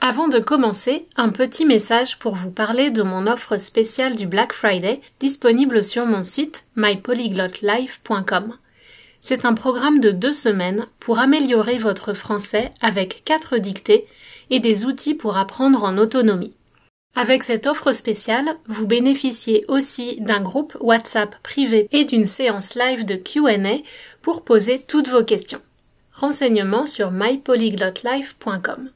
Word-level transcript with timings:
Avant 0.00 0.28
de 0.28 0.38
commencer, 0.38 1.06
un 1.16 1.30
petit 1.30 1.64
message 1.64 2.18
pour 2.18 2.34
vous 2.34 2.50
parler 2.50 2.90
de 2.90 3.02
mon 3.02 3.26
offre 3.26 3.56
spéciale 3.56 4.14
du 4.14 4.26
Black 4.26 4.52
Friday 4.52 5.00
disponible 5.18 5.82
sur 5.82 6.06
mon 6.06 6.22
site 6.22 6.64
mypolyglotlife.com. 6.76 8.56
C'est 9.20 9.44
un 9.44 9.54
programme 9.54 9.98
de 9.98 10.12
deux 10.12 10.32
semaines 10.32 10.84
pour 11.00 11.18
améliorer 11.18 11.78
votre 11.78 12.12
français 12.12 12.70
avec 12.80 13.24
quatre 13.24 13.58
dictées 13.58 14.04
et 14.50 14.60
des 14.60 14.84
outils 14.84 15.14
pour 15.14 15.36
apprendre 15.36 15.82
en 15.82 15.98
autonomie. 15.98 16.54
Avec 17.16 17.42
cette 17.42 17.66
offre 17.66 17.92
spéciale, 17.92 18.56
vous 18.68 18.86
bénéficiez 18.86 19.64
aussi 19.68 20.20
d'un 20.20 20.40
groupe 20.40 20.76
WhatsApp 20.80 21.34
privé 21.42 21.88
et 21.90 22.04
d'une 22.04 22.26
séance 22.26 22.74
live 22.74 23.06
de 23.06 23.16
Q&A 23.16 23.78
pour 24.20 24.44
poser 24.44 24.80
toutes 24.86 25.08
vos 25.08 25.24
questions. 25.24 25.62
Renseignements 26.12 26.86
sur 26.86 27.10
mypolyglotlife.com. 27.10 28.90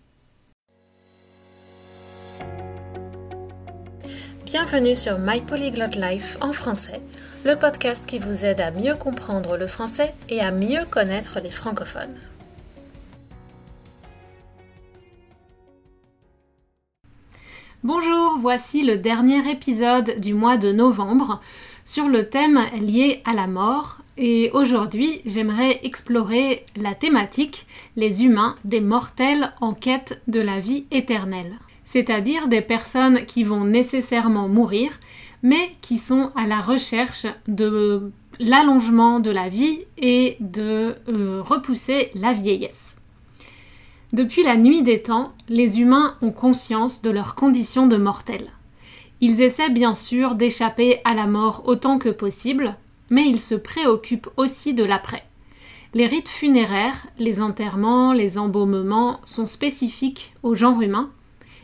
Bienvenue 4.52 4.96
sur 4.96 5.16
My 5.16 5.40
Polyglot 5.40 5.94
Life 5.94 6.36
en 6.40 6.52
français, 6.52 7.00
le 7.44 7.54
podcast 7.54 8.04
qui 8.04 8.18
vous 8.18 8.44
aide 8.44 8.60
à 8.60 8.72
mieux 8.72 8.96
comprendre 8.96 9.56
le 9.56 9.68
français 9.68 10.12
et 10.28 10.40
à 10.40 10.50
mieux 10.50 10.84
connaître 10.90 11.38
les 11.40 11.50
francophones. 11.50 12.16
Bonjour, 17.84 18.38
voici 18.40 18.82
le 18.82 18.96
dernier 18.96 19.48
épisode 19.48 20.18
du 20.18 20.34
mois 20.34 20.56
de 20.56 20.72
novembre 20.72 21.40
sur 21.84 22.08
le 22.08 22.28
thème 22.28 22.58
lié 22.80 23.22
à 23.24 23.34
la 23.34 23.46
mort 23.46 23.98
et 24.18 24.50
aujourd'hui 24.52 25.22
j'aimerais 25.26 25.78
explorer 25.84 26.66
la 26.74 26.96
thématique 26.96 27.68
les 27.94 28.24
humains 28.24 28.56
des 28.64 28.80
mortels 28.80 29.52
en 29.60 29.74
quête 29.74 30.20
de 30.26 30.40
la 30.40 30.58
vie 30.58 30.86
éternelle 30.90 31.56
c'est-à-dire 31.90 32.46
des 32.46 32.60
personnes 32.60 33.26
qui 33.26 33.42
vont 33.42 33.64
nécessairement 33.64 34.46
mourir, 34.46 34.92
mais 35.42 35.72
qui 35.80 35.98
sont 35.98 36.30
à 36.36 36.46
la 36.46 36.60
recherche 36.60 37.26
de 37.48 38.12
l'allongement 38.38 39.18
de 39.18 39.32
la 39.32 39.48
vie 39.48 39.80
et 39.98 40.36
de 40.38 40.94
euh, 41.08 41.42
repousser 41.42 42.12
la 42.14 42.32
vieillesse. 42.32 42.96
Depuis 44.12 44.44
la 44.44 44.54
nuit 44.54 44.82
des 44.82 45.02
temps, 45.02 45.24
les 45.48 45.80
humains 45.80 46.14
ont 46.22 46.30
conscience 46.30 47.02
de 47.02 47.10
leur 47.10 47.34
condition 47.34 47.88
de 47.88 47.96
mortels. 47.96 48.52
Ils 49.20 49.42
essaient 49.42 49.68
bien 49.68 49.94
sûr 49.94 50.36
d'échapper 50.36 51.00
à 51.04 51.12
la 51.14 51.26
mort 51.26 51.64
autant 51.64 51.98
que 51.98 52.08
possible, 52.08 52.76
mais 53.10 53.28
ils 53.28 53.40
se 53.40 53.56
préoccupent 53.56 54.30
aussi 54.36 54.74
de 54.74 54.84
l'après. 54.84 55.24
Les 55.94 56.06
rites 56.06 56.28
funéraires, 56.28 57.08
les 57.18 57.42
enterrements, 57.42 58.12
les 58.12 58.38
embaumements 58.38 59.20
sont 59.24 59.46
spécifiques 59.46 60.34
au 60.44 60.54
genre 60.54 60.80
humain 60.82 61.10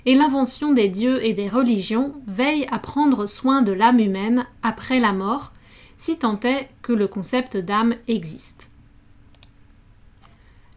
et 0.07 0.15
l'invention 0.15 0.73
des 0.73 0.89
dieux 0.89 1.23
et 1.25 1.35
des 1.35 1.49
religions 1.49 2.15
veille 2.29 2.67
à 2.71 2.79
prendre 2.79 3.27
soin 3.27 3.63
de 3.63 3.73
l'âme 3.73 3.99
humaine 3.99 4.47
après 4.63 5.01
la 5.01 5.13
mort, 5.13 5.53
si 5.99 6.17
tant 6.17 6.39
est 6.41 6.69
que 6.81 6.93
le 6.93 7.09
concept 7.09 7.57
d'âme 7.57 7.97
existe. 8.07 8.71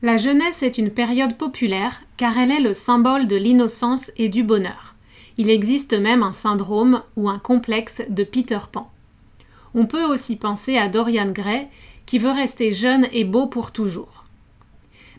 La 0.01 0.17
jeunesse 0.17 0.63
est 0.63 0.77
une 0.77 0.91
période 0.91 1.37
populaire 1.37 2.01
car 2.17 2.37
elle 2.37 2.51
est 2.51 2.61
le 2.61 2.73
symbole 2.73 3.27
de 3.27 3.35
l'innocence 3.35 4.11
et 4.17 4.29
du 4.29 4.43
bonheur. 4.43 4.95
Il 5.37 5.49
existe 5.49 5.93
même 5.93 6.23
un 6.23 6.31
syndrome 6.31 7.03
ou 7.15 7.29
un 7.29 7.39
complexe 7.39 8.01
de 8.09 8.23
Peter 8.23 8.59
Pan. 8.71 8.89
On 9.75 9.85
peut 9.85 10.05
aussi 10.05 10.37
penser 10.37 10.77
à 10.77 10.89
Dorian 10.89 11.31
Gray 11.31 11.67
qui 12.05 12.17
veut 12.17 12.31
rester 12.31 12.73
jeune 12.73 13.07
et 13.11 13.25
beau 13.25 13.45
pour 13.45 13.71
toujours. 13.71 14.25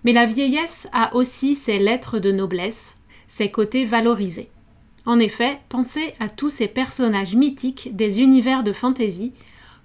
Mais 0.02 0.12
la 0.12 0.26
vieillesse 0.26 0.88
a 0.92 1.14
aussi 1.14 1.54
ses 1.54 1.78
lettres 1.78 2.18
de 2.18 2.32
noblesse, 2.32 2.99
ses 3.30 3.50
côtés 3.50 3.84
valorisés. 3.84 4.50
En 5.06 5.20
effet, 5.20 5.60
pensez 5.68 6.14
à 6.18 6.28
tous 6.28 6.50
ces 6.50 6.66
personnages 6.66 7.36
mythiques 7.36 7.94
des 7.94 8.20
univers 8.20 8.64
de 8.64 8.72
fantasy, 8.72 9.32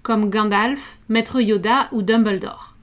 comme 0.02 0.28
Gandalf, 0.30 0.98
Maître 1.08 1.40
Yoda 1.40 1.88
ou 1.92 2.02
Dumbledore. 2.02 2.74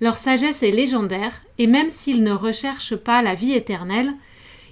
Leur 0.00 0.16
sagesse 0.16 0.62
est 0.62 0.70
légendaire, 0.70 1.32
et 1.56 1.66
même 1.66 1.88
s'ils 1.88 2.22
ne 2.22 2.32
recherchent 2.32 2.96
pas 2.96 3.22
la 3.22 3.34
vie 3.34 3.54
éternelle, 3.54 4.12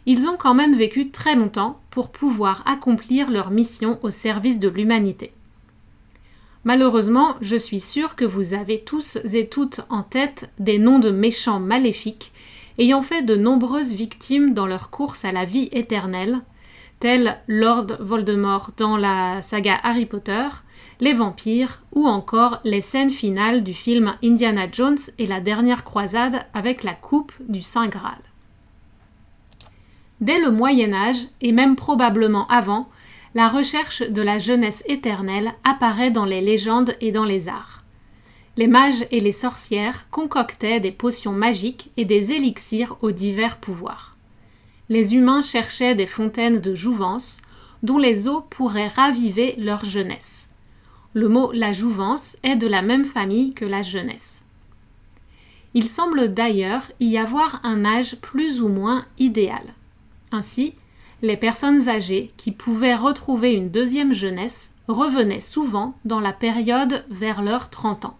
ils 0.05 0.29
ont 0.29 0.37
quand 0.37 0.55
même 0.55 0.77
vécu 0.77 1.11
très 1.11 1.35
longtemps 1.35 1.81
pour 1.91 2.13
pouvoir 2.13 2.63
accomplir 2.67 3.31
leur 3.31 3.51
mission 3.51 3.99
au 4.03 4.11
service 4.11 4.59
de 4.59 4.69
l'humanité. 4.69 5.33
Malheureusement, 6.65 7.37
je 7.41 7.57
suis 7.57 7.81
sûre 7.81 8.17
que 8.17 8.27
vous 8.27 8.53
avez 8.53 8.81
tous 8.81 9.17
et 9.33 9.49
toutes 9.49 9.81
en 9.89 10.03
tête 10.03 10.51
des 10.59 10.79
noms 10.79 10.99
de 10.99 11.11
méchants 11.11 11.59
maléfiques 11.59 12.33
ayant 12.79 13.03
fait 13.03 13.23
de 13.23 13.37
nombreuses 13.37 13.93
victimes 13.93 14.55
dans 14.55 14.67
leur 14.67 14.91
course 14.91 15.25
à 15.25 15.33
la 15.33 15.45
vie 15.45 15.69
éternelle, 15.73 16.41
tels 17.01 17.39
Lord 17.47 17.97
Voldemort 18.01 18.71
dans 18.77 18.97
la 18.97 19.43
saga 19.43 19.79
Harry 19.83 20.07
Potter, 20.07 20.49
les 21.01 21.13
vampires 21.13 21.83
ou 21.93 22.07
encore 22.07 22.61
les 22.65 22.81
scènes 22.81 23.11
finales 23.11 23.65
du 23.65 23.75
film 23.75 24.15
Indiana 24.23 24.67
Jones 24.71 24.99
et 25.19 25.27
la 25.27 25.41
dernière 25.41 25.85
croisade 25.85 26.47
avec 26.55 26.85
la 26.85 26.95
coupe 26.95 27.33
du 27.49 27.63
Saint 27.63 27.89
Graal. 27.89 28.19
Dès 30.21 30.39
le 30.39 30.53
Moyen 30.53 30.95
Âge, 30.95 31.27
et 31.41 31.51
même 31.51 31.75
probablement 31.75 32.47
avant, 32.47 32.89
la 33.35 33.49
recherche 33.49 34.03
de 34.03 34.23
la 34.23 34.39
jeunesse 34.39 34.85
éternelle 34.87 35.53
apparaît 35.65 36.13
dans 36.13 36.27
les 36.27 36.41
légendes 36.41 36.95
et 37.01 37.11
dans 37.11 37.25
les 37.25 37.49
arts 37.49 37.82
les 38.57 38.67
mages 38.67 39.07
et 39.11 39.21
les 39.21 39.33
sorcières 39.33 40.09
concoctaient 40.11 40.81
des 40.81 40.93
potions 40.93 41.33
magiques 41.33 41.91
et 41.97 42.05
des 42.05 42.33
élixirs 42.33 42.97
aux 43.01 43.11
divers 43.11 43.57
pouvoirs. 43.59 44.17
Les 44.89 45.15
humains 45.15 45.41
cherchaient 45.41 45.95
des 45.95 46.07
fontaines 46.07 46.61
de 46.61 46.75
jouvence 46.75 47.41
dont 47.83 47.99
les 47.99 48.29
eaux 48.29 48.43
pourraient 48.43 48.89
raviver 48.89 49.55
leur 49.59 49.85
jeunesse. 49.85 50.49
Le 51.15 51.29
mot 51.29 51.51
la 51.53 51.73
jouvence 51.73 52.37
est 52.43 52.57
de 52.57 52.67
la 52.67 52.83
même 52.83 53.05
famille 53.05 53.55
que 53.55 53.65
la 53.65 53.83
jeunesse. 53.83 54.43
Il 55.75 55.89
semble 55.89 56.35
d'ailleurs 56.35 56.91
y 57.01 57.17
avoir 57.17 57.61
un 57.65 57.87
âge 57.87 58.17
plus 58.17 58.61
ou 58.61 58.69
moins 58.69 59.07
idéal. 59.19 59.63
Ainsi, 60.31 60.75
les 61.23 61.37
personnes 61.37 61.89
âgées 61.89 62.31
qui 62.37 62.53
pouvaient 62.53 62.95
retrouver 62.95 63.53
une 63.53 63.71
deuxième 63.71 64.13
jeunesse 64.13 64.75
revenaient 64.89 65.41
souvent 65.41 65.95
dans 66.05 66.21
la 66.21 66.33
période 66.33 67.05
vers 67.09 67.41
leurs 67.41 67.71
30 67.71 68.07
ans. 68.07 68.19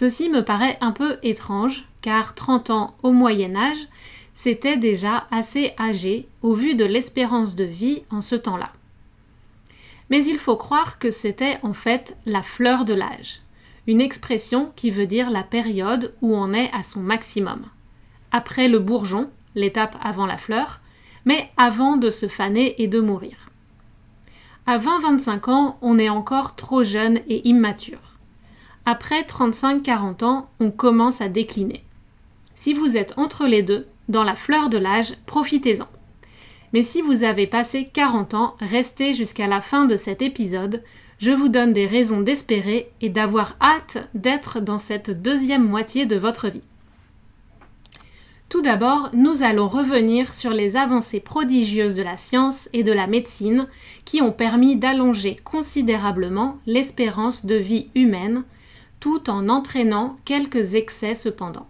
Ceci 0.00 0.28
me 0.28 0.44
paraît 0.44 0.78
un 0.80 0.92
peu 0.92 1.18
étrange, 1.24 1.84
car 2.02 2.36
30 2.36 2.70
ans 2.70 2.96
au 3.02 3.10
Moyen 3.10 3.56
Âge, 3.56 3.88
c'était 4.32 4.76
déjà 4.76 5.26
assez 5.32 5.72
âgé 5.76 6.28
au 6.40 6.54
vu 6.54 6.76
de 6.76 6.84
l'espérance 6.84 7.56
de 7.56 7.64
vie 7.64 8.04
en 8.08 8.20
ce 8.20 8.36
temps-là. 8.36 8.70
Mais 10.08 10.24
il 10.24 10.38
faut 10.38 10.54
croire 10.54 11.00
que 11.00 11.10
c'était 11.10 11.58
en 11.64 11.72
fait 11.72 12.16
la 12.26 12.42
fleur 12.42 12.84
de 12.84 12.94
l'âge, 12.94 13.40
une 13.88 14.00
expression 14.00 14.70
qui 14.76 14.92
veut 14.92 15.08
dire 15.08 15.30
la 15.30 15.42
période 15.42 16.14
où 16.22 16.32
on 16.32 16.52
est 16.52 16.70
à 16.72 16.84
son 16.84 17.00
maximum. 17.00 17.66
Après 18.30 18.68
le 18.68 18.78
bourgeon, 18.78 19.28
l'étape 19.56 19.96
avant 20.00 20.26
la 20.26 20.38
fleur, 20.38 20.80
mais 21.24 21.50
avant 21.56 21.96
de 21.96 22.10
se 22.10 22.28
faner 22.28 22.80
et 22.80 22.86
de 22.86 23.00
mourir. 23.00 23.50
À 24.64 24.78
20-25 24.78 25.50
ans, 25.50 25.78
on 25.82 25.98
est 25.98 26.08
encore 26.08 26.54
trop 26.54 26.84
jeune 26.84 27.18
et 27.26 27.48
immature. 27.48 28.07
Après 28.90 29.20
35-40 29.20 30.24
ans, 30.24 30.48
on 30.60 30.70
commence 30.70 31.20
à 31.20 31.28
décliner. 31.28 31.84
Si 32.54 32.72
vous 32.72 32.96
êtes 32.96 33.12
entre 33.18 33.46
les 33.46 33.62
deux, 33.62 33.86
dans 34.08 34.24
la 34.24 34.34
fleur 34.34 34.70
de 34.70 34.78
l'âge, 34.78 35.12
profitez-en. 35.26 35.86
Mais 36.72 36.82
si 36.82 37.02
vous 37.02 37.22
avez 37.22 37.46
passé 37.46 37.90
40 37.92 38.32
ans, 38.32 38.56
restez 38.60 39.12
jusqu'à 39.12 39.46
la 39.46 39.60
fin 39.60 39.84
de 39.84 39.96
cet 39.96 40.22
épisode. 40.22 40.82
Je 41.18 41.32
vous 41.32 41.50
donne 41.50 41.74
des 41.74 41.84
raisons 41.84 42.22
d'espérer 42.22 42.90
et 43.02 43.10
d'avoir 43.10 43.56
hâte 43.60 44.08
d'être 44.14 44.58
dans 44.58 44.78
cette 44.78 45.20
deuxième 45.20 45.68
moitié 45.68 46.06
de 46.06 46.16
votre 46.16 46.48
vie. 46.48 46.64
Tout 48.48 48.62
d'abord, 48.62 49.10
nous 49.12 49.42
allons 49.42 49.68
revenir 49.68 50.32
sur 50.32 50.52
les 50.52 50.76
avancées 50.76 51.20
prodigieuses 51.20 51.96
de 51.96 52.02
la 52.02 52.16
science 52.16 52.70
et 52.72 52.84
de 52.84 52.92
la 52.92 53.06
médecine 53.06 53.66
qui 54.06 54.22
ont 54.22 54.32
permis 54.32 54.76
d'allonger 54.76 55.36
considérablement 55.44 56.56
l'espérance 56.64 57.44
de 57.44 57.56
vie 57.56 57.90
humaine, 57.94 58.44
tout 59.00 59.30
en 59.30 59.48
entraînant 59.48 60.16
quelques 60.24 60.74
excès 60.74 61.14
cependant. 61.14 61.66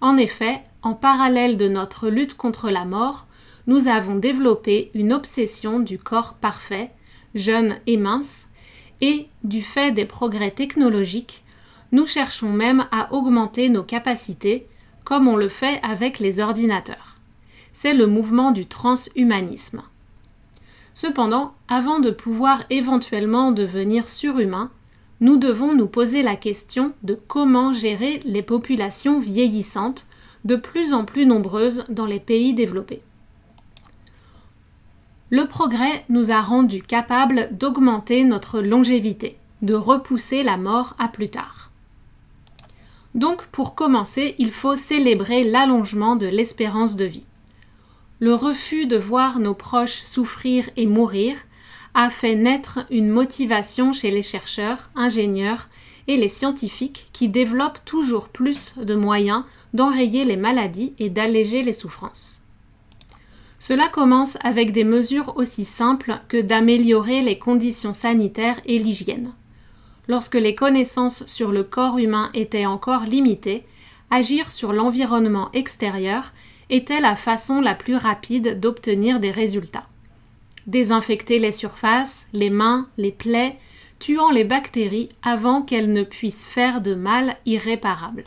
En 0.00 0.16
effet, 0.16 0.62
en 0.82 0.94
parallèle 0.94 1.56
de 1.56 1.68
notre 1.68 2.08
lutte 2.08 2.36
contre 2.36 2.70
la 2.70 2.84
mort, 2.84 3.26
nous 3.66 3.88
avons 3.88 4.16
développé 4.16 4.90
une 4.94 5.12
obsession 5.12 5.80
du 5.80 5.98
corps 5.98 6.34
parfait, 6.34 6.90
jeune 7.34 7.76
et 7.86 7.96
mince, 7.96 8.48
et 9.00 9.28
du 9.44 9.62
fait 9.62 9.92
des 9.92 10.04
progrès 10.04 10.50
technologiques, 10.50 11.44
nous 11.92 12.06
cherchons 12.06 12.50
même 12.50 12.86
à 12.92 13.12
augmenter 13.12 13.68
nos 13.68 13.82
capacités, 13.82 14.66
comme 15.04 15.28
on 15.28 15.36
le 15.36 15.48
fait 15.48 15.80
avec 15.82 16.18
les 16.18 16.40
ordinateurs. 16.40 17.16
C'est 17.72 17.94
le 17.94 18.06
mouvement 18.06 18.52
du 18.52 18.66
transhumanisme. 18.66 19.82
Cependant, 20.94 21.54
avant 21.68 21.98
de 21.98 22.10
pouvoir 22.10 22.64
éventuellement 22.70 23.52
devenir 23.52 24.08
surhumain, 24.08 24.70
nous 25.20 25.36
devons 25.36 25.74
nous 25.74 25.86
poser 25.86 26.22
la 26.22 26.36
question 26.36 26.92
de 27.02 27.14
comment 27.14 27.72
gérer 27.72 28.20
les 28.24 28.42
populations 28.42 29.20
vieillissantes 29.20 30.06
de 30.44 30.56
plus 30.56 30.94
en 30.94 31.04
plus 31.04 31.26
nombreuses 31.26 31.84
dans 31.88 32.06
les 32.06 32.20
pays 32.20 32.54
développés. 32.54 33.02
Le 35.28 35.46
progrès 35.46 36.04
nous 36.08 36.32
a 36.32 36.40
rendus 36.40 36.82
capables 36.82 37.50
d'augmenter 37.52 38.24
notre 38.24 38.60
longévité, 38.60 39.36
de 39.62 39.74
repousser 39.74 40.42
la 40.42 40.56
mort 40.56 40.96
à 40.98 41.08
plus 41.08 41.28
tard. 41.28 41.70
Donc 43.14 43.46
pour 43.46 43.74
commencer, 43.74 44.34
il 44.38 44.50
faut 44.50 44.76
célébrer 44.76 45.44
l'allongement 45.44 46.16
de 46.16 46.26
l'espérance 46.26 46.96
de 46.96 47.04
vie. 47.04 47.26
Le 48.18 48.34
refus 48.34 48.86
de 48.86 48.96
voir 48.96 49.38
nos 49.38 49.54
proches 49.54 50.02
souffrir 50.02 50.68
et 50.76 50.86
mourir 50.86 51.36
a 51.94 52.10
fait 52.10 52.34
naître 52.34 52.80
une 52.90 53.08
motivation 53.08 53.92
chez 53.92 54.10
les 54.10 54.22
chercheurs, 54.22 54.90
ingénieurs 54.94 55.68
et 56.08 56.16
les 56.16 56.28
scientifiques 56.28 57.08
qui 57.12 57.28
développent 57.28 57.84
toujours 57.84 58.28
plus 58.28 58.74
de 58.76 58.94
moyens 58.94 59.44
d'enrayer 59.74 60.24
les 60.24 60.36
maladies 60.36 60.94
et 60.98 61.10
d'alléger 61.10 61.62
les 61.62 61.72
souffrances. 61.72 62.42
Cela 63.58 63.88
commence 63.88 64.38
avec 64.42 64.72
des 64.72 64.84
mesures 64.84 65.36
aussi 65.36 65.64
simples 65.64 66.18
que 66.28 66.40
d'améliorer 66.40 67.20
les 67.20 67.38
conditions 67.38 67.92
sanitaires 67.92 68.60
et 68.64 68.78
l'hygiène. 68.78 69.32
Lorsque 70.08 70.34
les 70.34 70.54
connaissances 70.54 71.26
sur 71.26 71.52
le 71.52 71.62
corps 71.62 71.98
humain 71.98 72.30
étaient 72.32 72.66
encore 72.66 73.04
limitées, 73.04 73.64
agir 74.10 74.50
sur 74.50 74.72
l'environnement 74.72 75.50
extérieur 75.52 76.32
était 76.70 77.00
la 77.00 77.16
façon 77.16 77.60
la 77.60 77.74
plus 77.74 77.96
rapide 77.96 78.58
d'obtenir 78.58 79.20
des 79.20 79.30
résultats. 79.30 79.89
Désinfecter 80.66 81.38
les 81.38 81.52
surfaces, 81.52 82.26
les 82.32 82.50
mains, 82.50 82.88
les 82.96 83.12
plaies, 83.12 83.56
tuant 83.98 84.30
les 84.30 84.44
bactéries 84.44 85.10
avant 85.22 85.62
qu'elles 85.62 85.92
ne 85.92 86.04
puissent 86.04 86.46
faire 86.46 86.80
de 86.80 86.94
mal 86.94 87.36
irréparable. 87.46 88.24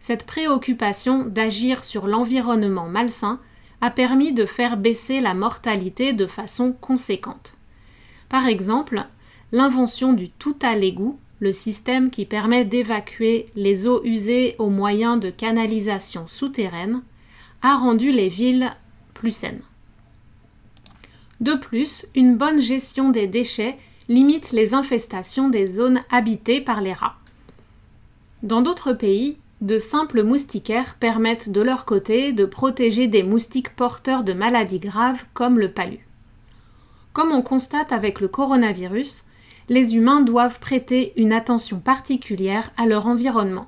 Cette 0.00 0.26
préoccupation 0.26 1.24
d'agir 1.24 1.84
sur 1.84 2.06
l'environnement 2.06 2.88
malsain 2.88 3.40
a 3.80 3.90
permis 3.90 4.32
de 4.32 4.46
faire 4.46 4.76
baisser 4.76 5.20
la 5.20 5.34
mortalité 5.34 6.12
de 6.12 6.26
façon 6.26 6.72
conséquente. 6.72 7.56
Par 8.28 8.46
exemple, 8.46 9.04
l'invention 9.52 10.12
du 10.12 10.30
tout 10.30 10.56
à 10.62 10.74
l'égout, 10.76 11.18
le 11.40 11.52
système 11.52 12.10
qui 12.10 12.26
permet 12.26 12.64
d'évacuer 12.64 13.46
les 13.54 13.86
eaux 13.86 14.02
usées 14.04 14.56
au 14.58 14.68
moyen 14.70 15.16
de 15.16 15.30
canalisations 15.30 16.26
souterraines, 16.28 17.02
a 17.62 17.76
rendu 17.76 18.10
les 18.10 18.28
villes 18.28 18.70
plus 19.14 19.34
saines. 19.34 19.62
De 21.40 21.54
plus, 21.54 22.06
une 22.14 22.36
bonne 22.36 22.60
gestion 22.60 23.10
des 23.10 23.26
déchets 23.26 23.76
limite 24.08 24.52
les 24.52 24.74
infestations 24.74 25.48
des 25.48 25.66
zones 25.66 26.02
habitées 26.10 26.60
par 26.60 26.80
les 26.80 26.92
rats. 26.92 27.16
Dans 28.42 28.62
d'autres 28.62 28.92
pays, 28.92 29.38
de 29.60 29.78
simples 29.78 30.22
moustiquaires 30.22 30.96
permettent 31.00 31.50
de 31.50 31.62
leur 31.62 31.86
côté 31.86 32.32
de 32.32 32.44
protéger 32.44 33.06
des 33.06 33.22
moustiques 33.22 33.74
porteurs 33.74 34.22
de 34.22 34.34
maladies 34.34 34.80
graves 34.80 35.24
comme 35.32 35.58
le 35.58 35.70
palu. 35.70 36.06
Comme 37.14 37.32
on 37.32 37.42
constate 37.42 37.92
avec 37.92 38.20
le 38.20 38.28
coronavirus, 38.28 39.24
les 39.68 39.96
humains 39.96 40.20
doivent 40.20 40.60
prêter 40.60 41.14
une 41.16 41.32
attention 41.32 41.78
particulière 41.78 42.70
à 42.76 42.86
leur 42.86 43.06
environnement. 43.06 43.66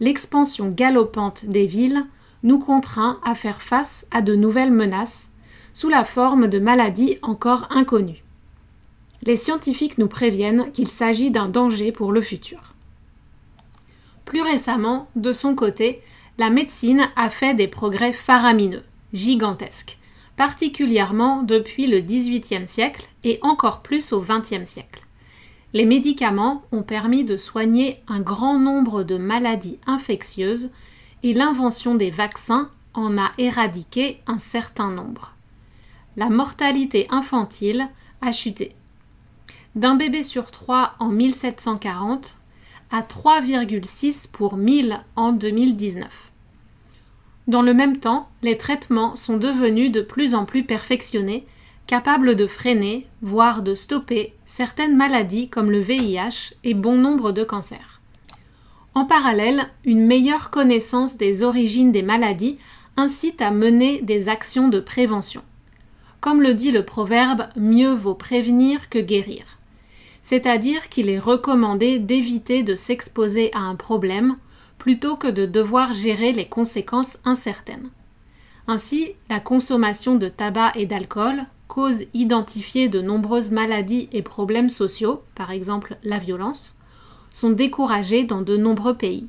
L'expansion 0.00 0.68
galopante 0.68 1.44
des 1.44 1.66
villes 1.66 2.06
nous 2.42 2.58
contraint 2.58 3.18
à 3.24 3.34
faire 3.34 3.60
face 3.60 4.06
à 4.10 4.22
de 4.22 4.34
nouvelles 4.34 4.72
menaces 4.72 5.32
sous 5.78 5.88
la 5.88 6.04
forme 6.04 6.48
de 6.48 6.58
maladies 6.58 7.18
encore 7.22 7.66
inconnues 7.70 8.22
les 9.22 9.36
scientifiques 9.36 9.98
nous 9.98 10.08
préviennent 10.08 10.70
qu'il 10.72 10.88
s'agit 10.88 11.30
d'un 11.30 11.48
danger 11.48 11.92
pour 11.92 12.12
le 12.12 12.22
futur. 12.22 12.74
Plus 14.24 14.42
récemment, 14.42 15.08
de 15.16 15.32
son 15.32 15.54
côté, 15.54 16.02
la 16.38 16.50
médecine 16.50 17.08
a 17.16 17.30
fait 17.30 17.54
des 17.54 17.68
progrès 17.68 18.12
faramineux, 18.12 18.84
gigantesques, 19.12 19.98
particulièrement 20.36 21.42
depuis 21.42 21.86
le 21.86 22.00
XVIIIe 22.00 22.68
siècle 22.68 23.08
et 23.24 23.38
encore 23.42 23.82
plus 23.82 24.12
au 24.12 24.20
XXe 24.20 24.64
siècle. 24.64 25.04
Les 25.74 25.84
médicaments 25.84 26.62
ont 26.72 26.82
permis 26.82 27.24
de 27.24 27.36
soigner 27.36 28.00
un 28.06 28.20
grand 28.20 28.58
nombre 28.58 29.02
de 29.02 29.18
maladies 29.18 29.78
infectieuses 29.86 30.70
et 31.22 31.34
l'invention 31.34 31.94
des 31.94 32.10
vaccins 32.10 32.70
en 32.94 33.18
a 33.18 33.32
éradiqué 33.36 34.20
un 34.26 34.38
certain 34.38 34.90
nombre. 34.90 35.34
La 36.18 36.30
mortalité 36.30 37.06
infantile 37.10 37.86
a 38.22 38.32
chuté 38.32 38.72
d'un 39.76 39.94
bébé 39.94 40.24
sur 40.24 40.50
trois 40.50 40.94
en 40.98 41.10
1740 41.10 42.36
à 42.90 43.02
3,6 43.02 44.28
pour 44.32 44.56
1000 44.56 44.98
en 45.14 45.30
2019. 45.30 46.08
Dans 47.46 47.62
le 47.62 47.72
même 47.72 48.00
temps, 48.00 48.28
les 48.42 48.58
traitements 48.58 49.14
sont 49.14 49.36
devenus 49.36 49.92
de 49.92 50.00
plus 50.00 50.34
en 50.34 50.44
plus 50.44 50.64
perfectionnés, 50.64 51.46
capables 51.86 52.34
de 52.34 52.48
freiner, 52.48 53.06
voire 53.22 53.62
de 53.62 53.76
stopper 53.76 54.34
certaines 54.44 54.96
maladies 54.96 55.48
comme 55.48 55.70
le 55.70 55.78
VIH 55.78 56.54
et 56.64 56.74
bon 56.74 56.96
nombre 56.96 57.30
de 57.30 57.44
cancers. 57.44 58.00
En 58.94 59.04
parallèle, 59.04 59.68
une 59.84 60.04
meilleure 60.04 60.50
connaissance 60.50 61.16
des 61.16 61.44
origines 61.44 61.92
des 61.92 62.02
maladies 62.02 62.58
incite 62.96 63.40
à 63.40 63.52
mener 63.52 64.02
des 64.02 64.28
actions 64.28 64.66
de 64.66 64.80
prévention. 64.80 65.44
Comme 66.20 66.42
le 66.42 66.54
dit 66.54 66.72
le 66.72 66.84
proverbe, 66.84 67.48
mieux 67.56 67.94
vaut 67.94 68.14
prévenir 68.14 68.88
que 68.88 68.98
guérir 68.98 69.58
c'est-à-dire 70.28 70.90
qu'il 70.90 71.08
est 71.08 71.18
recommandé 71.18 71.98
d'éviter 71.98 72.62
de 72.62 72.74
s'exposer 72.74 73.50
à 73.54 73.60
un 73.60 73.76
problème 73.76 74.36
plutôt 74.76 75.16
que 75.16 75.26
de 75.26 75.46
devoir 75.46 75.94
gérer 75.94 76.32
les 76.32 76.44
conséquences 76.44 77.16
incertaines. 77.24 77.88
Ainsi, 78.66 79.12
la 79.30 79.40
consommation 79.40 80.16
de 80.16 80.28
tabac 80.28 80.72
et 80.74 80.84
d'alcool, 80.84 81.46
cause 81.66 82.04
identifiée 82.12 82.90
de 82.90 83.00
nombreuses 83.00 83.50
maladies 83.50 84.10
et 84.12 84.20
problèmes 84.20 84.68
sociaux, 84.68 85.22
par 85.34 85.50
exemple 85.50 85.96
la 86.02 86.18
violence, 86.18 86.76
sont 87.32 87.48
découragées 87.48 88.24
dans 88.24 88.42
de 88.42 88.58
nombreux 88.58 88.98
pays. 88.98 89.28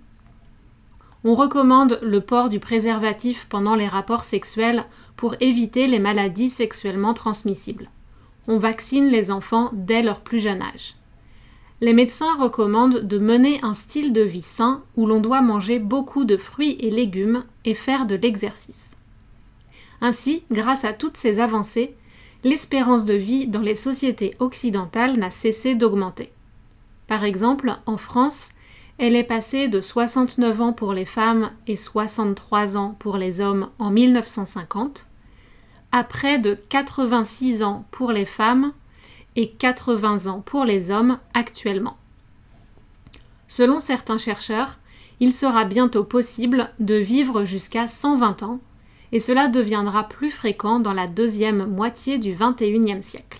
On 1.23 1.35
recommande 1.35 1.99
le 2.01 2.21
port 2.21 2.49
du 2.49 2.59
préservatif 2.59 3.45
pendant 3.49 3.75
les 3.75 3.87
rapports 3.87 4.23
sexuels 4.23 4.85
pour 5.17 5.35
éviter 5.39 5.87
les 5.87 5.99
maladies 5.99 6.49
sexuellement 6.49 7.13
transmissibles 7.13 7.89
on 8.49 8.57
vaccine 8.57 9.09
les 9.09 9.29
enfants 9.29 9.69
dès 9.73 10.01
leur 10.01 10.21
plus 10.21 10.39
jeune 10.39 10.63
âge. 10.63 10.95
Les 11.81 11.93
médecins 11.93 12.35
recommandent 12.35 13.05
de 13.05 13.19
mener 13.19 13.59
un 13.61 13.75
style 13.75 14.11
de 14.11 14.23
vie 14.23 14.41
sain 14.41 14.83
où 14.97 15.05
l'on 15.05 15.21
doit 15.21 15.41
manger 15.41 15.77
beaucoup 15.77 16.25
de 16.25 16.35
fruits 16.35 16.75
et 16.79 16.89
légumes 16.89 17.45
et 17.63 17.75
faire 17.75 18.07
de 18.07 18.15
l'exercice. 18.15 18.95
Ainsi, 20.01 20.43
grâce 20.51 20.83
à 20.83 20.93
toutes 20.93 21.15
ces 21.15 21.39
avancées, 21.39 21.95
l'espérance 22.43 23.05
de 23.05 23.13
vie 23.13 23.45
dans 23.45 23.59
les 23.59 23.75
sociétés 23.75 24.33
occidentales 24.39 25.17
n'a 25.17 25.29
cessé 25.29 25.75
d'augmenter. 25.75 26.31
Par 27.05 27.23
exemple, 27.23 27.77
en 27.85 27.97
France, 27.97 28.49
elle 28.99 29.15
est 29.15 29.23
passée 29.23 29.69
de 29.69 29.79
69 29.79 30.59
ans 30.61 30.73
pour 30.73 30.93
les 30.93 31.05
femmes 31.05 31.51
et 31.67 31.77
63 31.77 32.75
ans 32.75 32.97
pour 32.99 33.17
les 33.17 33.39
hommes 33.39 33.69
en 33.79 33.91
1950 33.91 35.07
à 35.93 36.03
près 36.03 36.37
de 36.37 36.59
86 36.67 37.63
ans 37.63 37.85
pour 37.91 38.11
les 38.11 38.25
femmes 38.25 38.73
et 39.37 39.51
80 39.51 40.27
ans 40.27 40.41
pour 40.41 40.65
les 40.65 40.91
hommes 40.91 41.17
actuellement. 41.33 41.97
Selon 43.47 43.79
certains 43.79 44.17
chercheurs, 44.17 44.77
il 45.21 45.33
sera 45.33 45.63
bientôt 45.63 46.03
possible 46.03 46.69
de 46.79 46.95
vivre 46.95 47.45
jusqu'à 47.45 47.87
120 47.87 48.43
ans, 48.43 48.59
et 49.11 49.19
cela 49.19 49.47
deviendra 49.47 50.07
plus 50.07 50.29
fréquent 50.29 50.79
dans 50.79 50.93
la 50.93 51.07
deuxième 51.07 51.65
moitié 51.65 52.19
du 52.19 52.33
XXIe 52.33 53.01
siècle. 53.01 53.39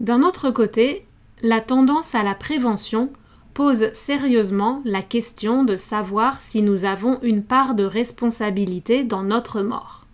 D'un 0.00 0.22
autre 0.22 0.50
côté, 0.50 1.06
la 1.42 1.60
tendance 1.60 2.14
à 2.14 2.22
la 2.22 2.36
prévention 2.36 3.10
pose 3.52 3.92
sérieusement 3.92 4.80
la 4.84 5.02
question 5.02 5.64
de 5.64 5.76
savoir 5.76 6.40
si 6.40 6.62
nous 6.62 6.84
avons 6.84 7.18
une 7.22 7.42
part 7.42 7.74
de 7.74 7.84
responsabilité 7.84 9.02
dans 9.02 9.24
notre 9.24 9.60
mort. 9.60 10.06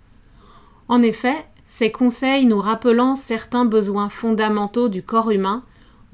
En 0.88 1.02
effet, 1.02 1.36
ces 1.66 1.92
conseils 1.92 2.46
nous 2.46 2.60
rappelant 2.60 3.14
certains 3.14 3.66
besoins 3.66 4.08
fondamentaux 4.08 4.88
du 4.88 5.02
corps 5.02 5.30
humain, 5.30 5.62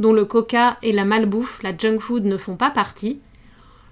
dont 0.00 0.12
le 0.12 0.25
coca 0.25 0.76
et 0.83 0.90
la 0.90 1.04
malbouffe, 1.04 1.62
la 1.62 1.76
junk 1.76 2.00
food 2.00 2.25
ne 2.25 2.37
font 2.37 2.56
pas 2.56 2.71
partie, 2.71 3.21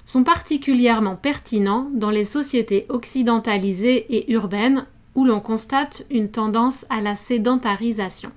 sont 0.04 0.24
particulièrement 0.24 1.14
pertinents 1.14 1.88
dans 1.94 2.10
les 2.10 2.24
sociétés 2.24 2.86
occidentalisées 2.88 4.16
et 4.16 4.32
urbaines 4.32 4.86
où 5.14 5.24
l'on 5.24 5.38
constate 5.38 6.04
une 6.10 6.32
tendance 6.32 6.84
à 6.90 7.00
la 7.00 7.14
sédentarisation. 7.14 8.32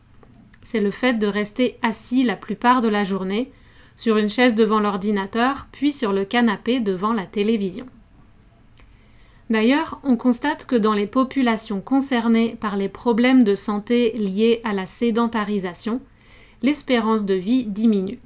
C'est 0.65 0.81
le 0.81 0.89
fait 0.89 1.13
de 1.13 1.27
rester 1.27 1.77
assis 1.84 2.24
la 2.24 2.36
plupart 2.36 2.81
de 2.81 2.88
la 2.88 3.03
journée, 3.03 3.51
sur 3.95 4.17
une 4.17 4.29
chaise 4.29 4.55
devant 4.55 4.79
l'ordinateur, 4.79 5.67
puis 5.72 5.91
sur 5.91 6.12
le 6.12 6.25
canapé 6.25 6.79
devant 6.79 7.13
la 7.13 7.27
télévision. 7.27 7.86
D'ailleurs, 9.51 10.00
on 10.03 10.17
constate 10.17 10.65
que 10.65 10.75
dans 10.75 10.93
les 10.93 11.05
populations 11.05 11.81
concernées 11.81 12.57
par 12.60 12.77
les 12.77 12.89
problèmes 12.89 13.43
de 13.43 13.53
santé 13.53 14.13
liés 14.13 14.60
à 14.63 14.74
la 14.74 14.88
sédentarisation, 14.88 16.01
l'espérance 16.63 17.25
de 17.25 17.36
vie 17.36 17.65
diminue. 17.65 18.19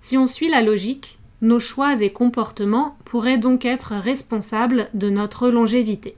Si 0.00 0.16
on 0.16 0.26
suit 0.26 0.48
la 0.48 0.62
logique, 0.62 1.18
nos 1.42 1.60
choix 1.60 2.00
et 2.00 2.10
comportements 2.10 2.96
pourraient 3.04 3.36
donc 3.36 3.66
être 3.66 3.92
responsables 3.92 4.88
de 4.94 5.10
notre 5.10 5.50
longévité. 5.50 6.16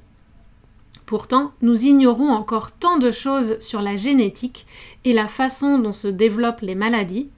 Pourtant, 1.08 1.52
nous 1.62 1.86
ignorons 1.86 2.28
encore 2.28 2.72
tant 2.72 2.98
de 2.98 3.10
choses 3.10 3.58
sur 3.60 3.80
la 3.80 3.96
génétique 3.96 4.66
et 5.06 5.14
la 5.14 5.26
façon 5.26 5.78
dont 5.78 5.94
se 5.94 6.06
développent 6.06 6.60
les 6.60 6.74
maladies 6.74 7.30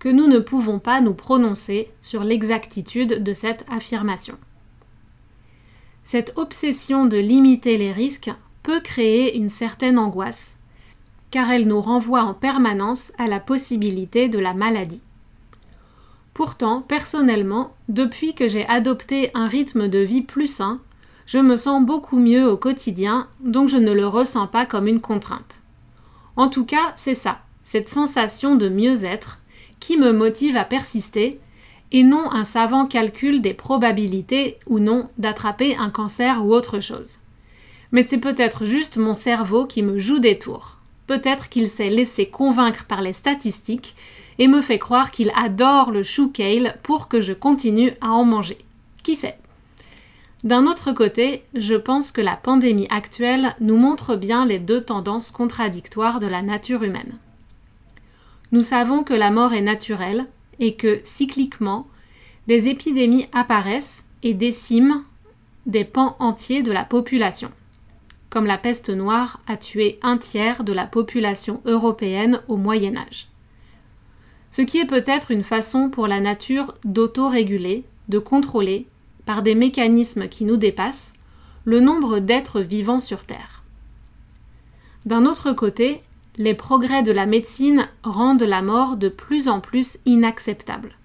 que 0.00 0.08
nous 0.08 0.26
ne 0.26 0.40
pouvons 0.40 0.80
pas 0.80 1.00
nous 1.00 1.14
prononcer 1.14 1.88
sur 2.02 2.24
l'exactitude 2.24 3.22
de 3.22 3.32
cette 3.32 3.64
affirmation. 3.70 4.36
Cette 6.02 6.32
obsession 6.34 7.06
de 7.06 7.16
limiter 7.16 7.76
les 7.78 7.92
risques 7.92 8.32
peut 8.64 8.80
créer 8.80 9.36
une 9.36 9.50
certaine 9.50 10.00
angoisse, 10.00 10.56
car 11.30 11.48
elle 11.52 11.68
nous 11.68 11.80
renvoie 11.80 12.24
en 12.24 12.34
permanence 12.34 13.12
à 13.18 13.28
la 13.28 13.38
possibilité 13.38 14.28
de 14.28 14.40
la 14.40 14.52
maladie. 14.52 15.02
Pourtant, 16.34 16.82
personnellement, 16.82 17.72
depuis 17.88 18.34
que 18.34 18.48
j'ai 18.48 18.66
adopté 18.66 19.30
un 19.34 19.46
rythme 19.46 19.86
de 19.86 20.00
vie 20.00 20.22
plus 20.22 20.48
sain, 20.48 20.80
je 21.26 21.38
me 21.38 21.56
sens 21.56 21.84
beaucoup 21.84 22.18
mieux 22.18 22.48
au 22.48 22.56
quotidien, 22.56 23.28
donc 23.40 23.68
je 23.68 23.76
ne 23.76 23.92
le 23.92 24.06
ressens 24.06 24.46
pas 24.46 24.64
comme 24.64 24.86
une 24.86 25.00
contrainte. 25.00 25.56
En 26.36 26.48
tout 26.48 26.64
cas, 26.64 26.92
c'est 26.96 27.14
ça, 27.14 27.40
cette 27.62 27.88
sensation 27.88 28.54
de 28.54 28.68
mieux-être, 28.68 29.40
qui 29.80 29.96
me 29.96 30.12
motive 30.12 30.56
à 30.56 30.64
persister, 30.64 31.40
et 31.92 32.02
non 32.02 32.30
un 32.32 32.44
savant 32.44 32.86
calcul 32.86 33.40
des 33.40 33.54
probabilités 33.54 34.58
ou 34.66 34.78
non 34.78 35.04
d'attraper 35.18 35.76
un 35.76 35.90
cancer 35.90 36.44
ou 36.44 36.52
autre 36.52 36.80
chose. 36.80 37.18
Mais 37.92 38.02
c'est 38.02 38.18
peut-être 38.18 38.64
juste 38.64 38.96
mon 38.96 39.14
cerveau 39.14 39.66
qui 39.66 39.82
me 39.82 39.98
joue 39.98 40.18
des 40.18 40.38
tours. 40.38 40.78
Peut-être 41.06 41.48
qu'il 41.48 41.70
s'est 41.70 41.90
laissé 41.90 42.26
convaincre 42.26 42.84
par 42.84 43.00
les 43.00 43.12
statistiques 43.12 43.94
et 44.38 44.48
me 44.48 44.60
fait 44.60 44.78
croire 44.80 45.10
qu'il 45.10 45.32
adore 45.36 45.92
le 45.92 46.02
chou 46.02 46.28
kale 46.28 46.76
pour 46.82 47.08
que 47.08 47.20
je 47.20 47.32
continue 47.32 47.92
à 48.00 48.10
en 48.10 48.24
manger. 48.24 48.58
Qui 49.02 49.14
sait? 49.14 49.38
D'un 50.44 50.66
autre 50.66 50.92
côté, 50.92 51.44
je 51.54 51.74
pense 51.74 52.12
que 52.12 52.20
la 52.20 52.36
pandémie 52.36 52.86
actuelle 52.90 53.54
nous 53.60 53.76
montre 53.76 54.16
bien 54.16 54.44
les 54.46 54.58
deux 54.58 54.82
tendances 54.82 55.30
contradictoires 55.30 56.18
de 56.18 56.26
la 56.26 56.42
nature 56.42 56.82
humaine. 56.82 57.18
Nous 58.52 58.62
savons 58.62 59.02
que 59.02 59.14
la 59.14 59.30
mort 59.30 59.54
est 59.54 59.62
naturelle 59.62 60.26
et 60.60 60.74
que, 60.74 61.00
cycliquement, 61.04 61.86
des 62.46 62.68
épidémies 62.68 63.26
apparaissent 63.32 64.04
et 64.22 64.34
déciment 64.34 65.02
des 65.66 65.84
pans 65.84 66.16
entiers 66.20 66.62
de 66.62 66.70
la 66.70 66.84
population, 66.84 67.50
comme 68.30 68.46
la 68.46 68.58
peste 68.58 68.90
noire 68.90 69.40
a 69.48 69.56
tué 69.56 69.98
un 70.02 70.16
tiers 70.16 70.62
de 70.62 70.72
la 70.72 70.86
population 70.86 71.60
européenne 71.64 72.40
au 72.46 72.56
Moyen 72.56 72.96
Âge. 72.96 73.28
Ce 74.52 74.62
qui 74.62 74.78
est 74.78 74.86
peut-être 74.86 75.32
une 75.32 75.44
façon 75.44 75.90
pour 75.90 76.06
la 76.06 76.20
nature 76.20 76.74
d'auto-réguler, 76.84 77.84
de 78.08 78.18
contrôler 78.18 78.86
par 79.26 79.42
des 79.42 79.54
mécanismes 79.54 80.28
qui 80.28 80.44
nous 80.44 80.56
dépassent, 80.56 81.12
le 81.64 81.80
nombre 81.80 82.20
d'êtres 82.20 82.60
vivants 82.60 83.00
sur 83.00 83.24
Terre. 83.24 83.62
D'un 85.04 85.26
autre 85.26 85.52
côté, 85.52 86.02
les 86.38 86.54
progrès 86.54 87.02
de 87.02 87.12
la 87.12 87.26
médecine 87.26 87.88
rendent 88.02 88.42
la 88.42 88.62
mort 88.62 88.96
de 88.96 89.08
plus 89.08 89.48
en 89.48 89.60
plus 89.60 89.98
inacceptable, 90.06 90.96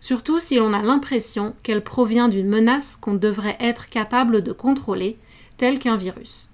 surtout 0.00 0.38
si 0.40 0.56
l'on 0.56 0.72
a 0.72 0.82
l'impression 0.82 1.54
qu'elle 1.62 1.82
provient 1.82 2.28
d'une 2.28 2.48
menace 2.48 2.96
qu'on 2.96 3.14
devrait 3.14 3.56
être 3.60 3.88
capable 3.88 4.42
de 4.42 4.52
contrôler, 4.52 5.18
telle 5.56 5.78
qu'un 5.78 5.96
virus. 5.96 6.50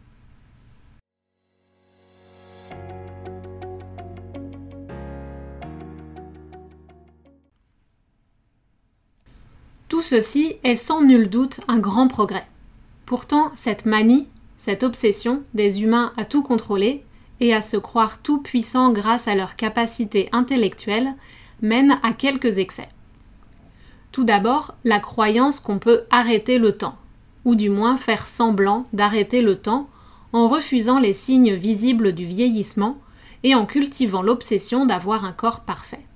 Tout 9.92 10.00
ceci 10.00 10.56
est 10.64 10.75
sans 10.75 11.02
nul 11.02 11.28
doute 11.28 11.61
un 11.68 11.78
grand 11.78 12.08
progrès. 12.08 12.46
Pourtant, 13.04 13.52
cette 13.54 13.84
manie, 13.84 14.26
cette 14.56 14.84
obsession 14.84 15.42
des 15.52 15.82
humains 15.82 16.14
à 16.16 16.25
tout 16.25 16.42
contrôler 16.42 17.04
et 17.40 17.52
à 17.52 17.61
se 17.61 17.76
croire 17.76 18.22
tout 18.22 18.40
puissants 18.40 18.90
grâce 18.90 19.28
à 19.28 19.34
leur 19.34 19.54
capacité 19.54 20.30
intellectuelle 20.32 21.12
mène 21.61 21.99
à 22.02 22.14
quelques 22.14 22.56
excès. 22.56 22.88
Tout 24.12 24.25
d'abord, 24.25 24.75
la 24.84 24.99
croyance 24.99 25.61
qu'on 25.61 25.78
peut 25.78 26.04
arrêter 26.08 26.56
le 26.56 26.78
temps, 26.78 26.96
ou 27.44 27.54
du 27.54 27.68
moins 27.68 27.99
faire 27.99 28.26
semblant 28.26 28.84
d'arrêter 28.94 29.42
le 29.42 29.58
temps 29.58 29.90
en 30.32 30.49
refusant 30.49 31.00
les 31.00 31.12
signes 31.12 31.52
visibles 31.52 32.14
du 32.14 32.25
vieillissement 32.25 32.96
et 33.42 33.54
en 33.54 33.66
cultivant 33.66 34.22
l'obsession 34.22 34.87
d'avoir 34.87 35.26
un 35.26 35.32
corps 35.32 35.61
parfait. 35.61 36.06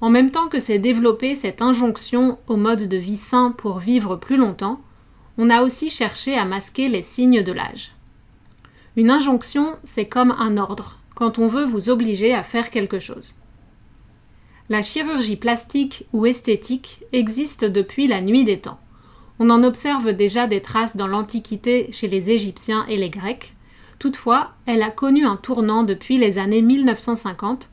En 0.00 0.10
même 0.10 0.30
temps 0.30 0.48
que 0.48 0.60
s'est 0.60 0.78
développée 0.78 1.34
cette 1.34 1.62
injonction 1.62 2.38
au 2.48 2.56
mode 2.56 2.88
de 2.88 2.96
vie 2.96 3.16
sain 3.16 3.54
pour 3.56 3.78
vivre 3.78 4.16
plus 4.16 4.36
longtemps, 4.36 4.80
on 5.38 5.50
a 5.50 5.62
aussi 5.62 5.88
cherché 5.88 6.36
à 6.36 6.44
masquer 6.44 6.88
les 6.88 7.02
signes 7.02 7.42
de 7.42 7.52
l'âge. 7.52 7.92
Une 8.96 9.10
injonction, 9.10 9.76
c'est 9.84 10.06
comme 10.06 10.32
un 10.38 10.56
ordre, 10.58 10.98
quand 11.14 11.38
on 11.38 11.48
veut 11.48 11.64
vous 11.64 11.88
obliger 11.88 12.34
à 12.34 12.42
faire 12.42 12.70
quelque 12.70 12.98
chose. 12.98 13.34
La 14.68 14.82
chirurgie 14.82 15.36
plastique 15.36 16.06
ou 16.12 16.26
esthétique 16.26 17.04
existe 17.12 17.64
depuis 17.64 18.06
la 18.06 18.20
nuit 18.20 18.44
des 18.44 18.58
temps. 18.58 18.80
On 19.38 19.50
en 19.50 19.62
observe 19.62 20.12
déjà 20.12 20.46
des 20.46 20.60
traces 20.60 20.96
dans 20.96 21.06
l'Antiquité 21.06 21.88
chez 21.92 22.08
les 22.08 22.30
Égyptiens 22.30 22.84
et 22.88 22.96
les 22.96 23.10
Grecs. 23.10 23.54
Toutefois, 23.98 24.52
elle 24.66 24.82
a 24.82 24.90
connu 24.90 25.24
un 25.24 25.36
tournant 25.36 25.84
depuis 25.84 26.18
les 26.18 26.38
années 26.38 26.62
1950 26.62 27.70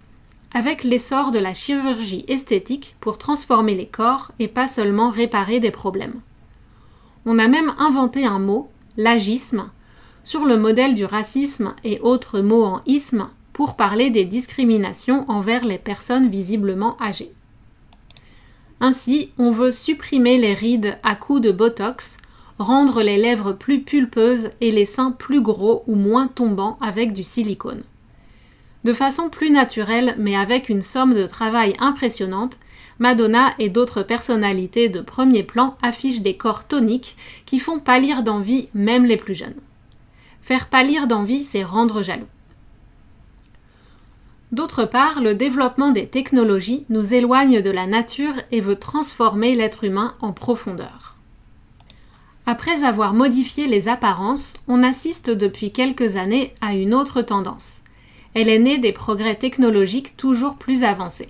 avec 0.54 0.84
l'essor 0.84 1.32
de 1.32 1.40
la 1.40 1.54
chirurgie 1.54 2.26
esthétique 2.28 2.96
pour 3.00 3.18
transformer 3.18 3.76
les 3.76 3.88
corps 3.88 4.32
et 4.40 4.48
pas 4.48 4.68
seulement 4.68 5.10
réparer 5.10 5.60
des 5.60 5.72
problèmes. 5.72 6.22
On 7.26 7.40
a 7.40 7.48
même 7.48 7.74
inventé 7.78 8.26
un 8.26 8.40
mot, 8.40 8.70
l'agisme, 8.98 9.70
sur 10.24 10.46
le 10.46 10.58
modèle 10.58 10.96
du 10.96 11.06
racisme 11.06 11.74
et 11.84 12.00
autres 12.02 12.40
mots 12.40 12.66
en 12.66 12.82
isme 12.86 13.28
pour 13.52 13.76
parler 13.76 14.10
des 14.10 14.26
discriminations 14.26 15.26
envers 15.30 15.64
les 15.64 15.78
personnes 15.78 16.30
visiblement 16.30 16.98
âgées. 17.02 17.34
Ainsi, 18.80 19.32
on 19.38 19.52
veut 19.52 19.72
supprimer 19.72 20.38
les 20.38 20.54
rides 20.54 20.98
à 21.04 21.16
coups 21.16 21.42
de 21.42 21.52
botox, 21.52 22.18
rendre 22.60 23.02
les 23.02 23.18
lèvres 23.18 23.54
plus 23.54 23.82
pulpeuses 23.82 24.50
et 24.62 24.72
les 24.72 24.86
seins 24.86 25.12
plus 25.12 25.42
gros 25.42 25.84
ou 25.88 25.96
moins 25.96 26.28
tombants 26.28 26.78
avec 26.82 27.14
du 27.14 27.24
silicone. 27.24 27.84
De 28.84 28.94
façon 28.94 29.30
plus 29.30 29.50
naturelle, 29.50 30.16
mais 30.18 30.36
avec 30.36 30.68
une 30.68 30.82
somme 30.82 31.14
de 31.14 31.26
travail 31.26 31.74
impressionnante, 31.80 32.58
Madonna 33.00 33.54
et 33.58 33.70
d'autres 33.70 34.04
personnalités 34.04 34.90
de 34.90 35.02
premier 35.02 35.44
plan 35.44 35.78
affichent 35.82 36.22
des 36.22 36.36
corps 36.36 36.66
toniques 36.66 37.16
qui 37.46 37.60
font 37.60 37.80
pâlir 37.80 38.24
d'envie 38.24 38.68
même 38.74 39.06
les 39.06 39.18
plus 39.18 39.36
jeunes. 39.36 39.60
Faire 40.42 40.68
pâlir 40.68 41.08
d'envie, 41.08 41.44
c'est 41.44 41.64
rendre 41.64 42.04
jaloux. 42.04 42.28
D'autre 44.52 44.86
part, 44.86 45.22
le 45.22 45.34
développement 45.34 45.92
des 45.92 46.08
technologies 46.08 46.86
nous 46.90 47.14
éloigne 47.14 47.62
de 47.62 47.72
la 47.72 47.88
nature 47.88 48.36
et 48.52 48.62
veut 48.62 48.76
transformer 48.76 49.56
l'être 49.56 49.86
humain 49.86 50.14
en 50.22 50.34
profondeur. 50.34 51.16
Après 52.46 52.84
avoir 52.84 53.14
modifié 53.14 53.68
les 53.68 53.88
apparences, 53.88 54.56
on 54.68 54.84
assiste 54.84 55.30
depuis 55.30 55.72
quelques 55.72 56.18
années 56.18 56.54
à 56.62 56.76
une 56.76 56.94
autre 56.94 57.22
tendance 57.22 57.83
elle 58.34 58.50
est 58.50 58.60
née 58.60 58.78
des 58.78 58.92
progrès 58.92 59.36
technologiques 59.36 60.18
toujours 60.18 60.56
plus 60.56 60.84
avancés. 60.84 61.30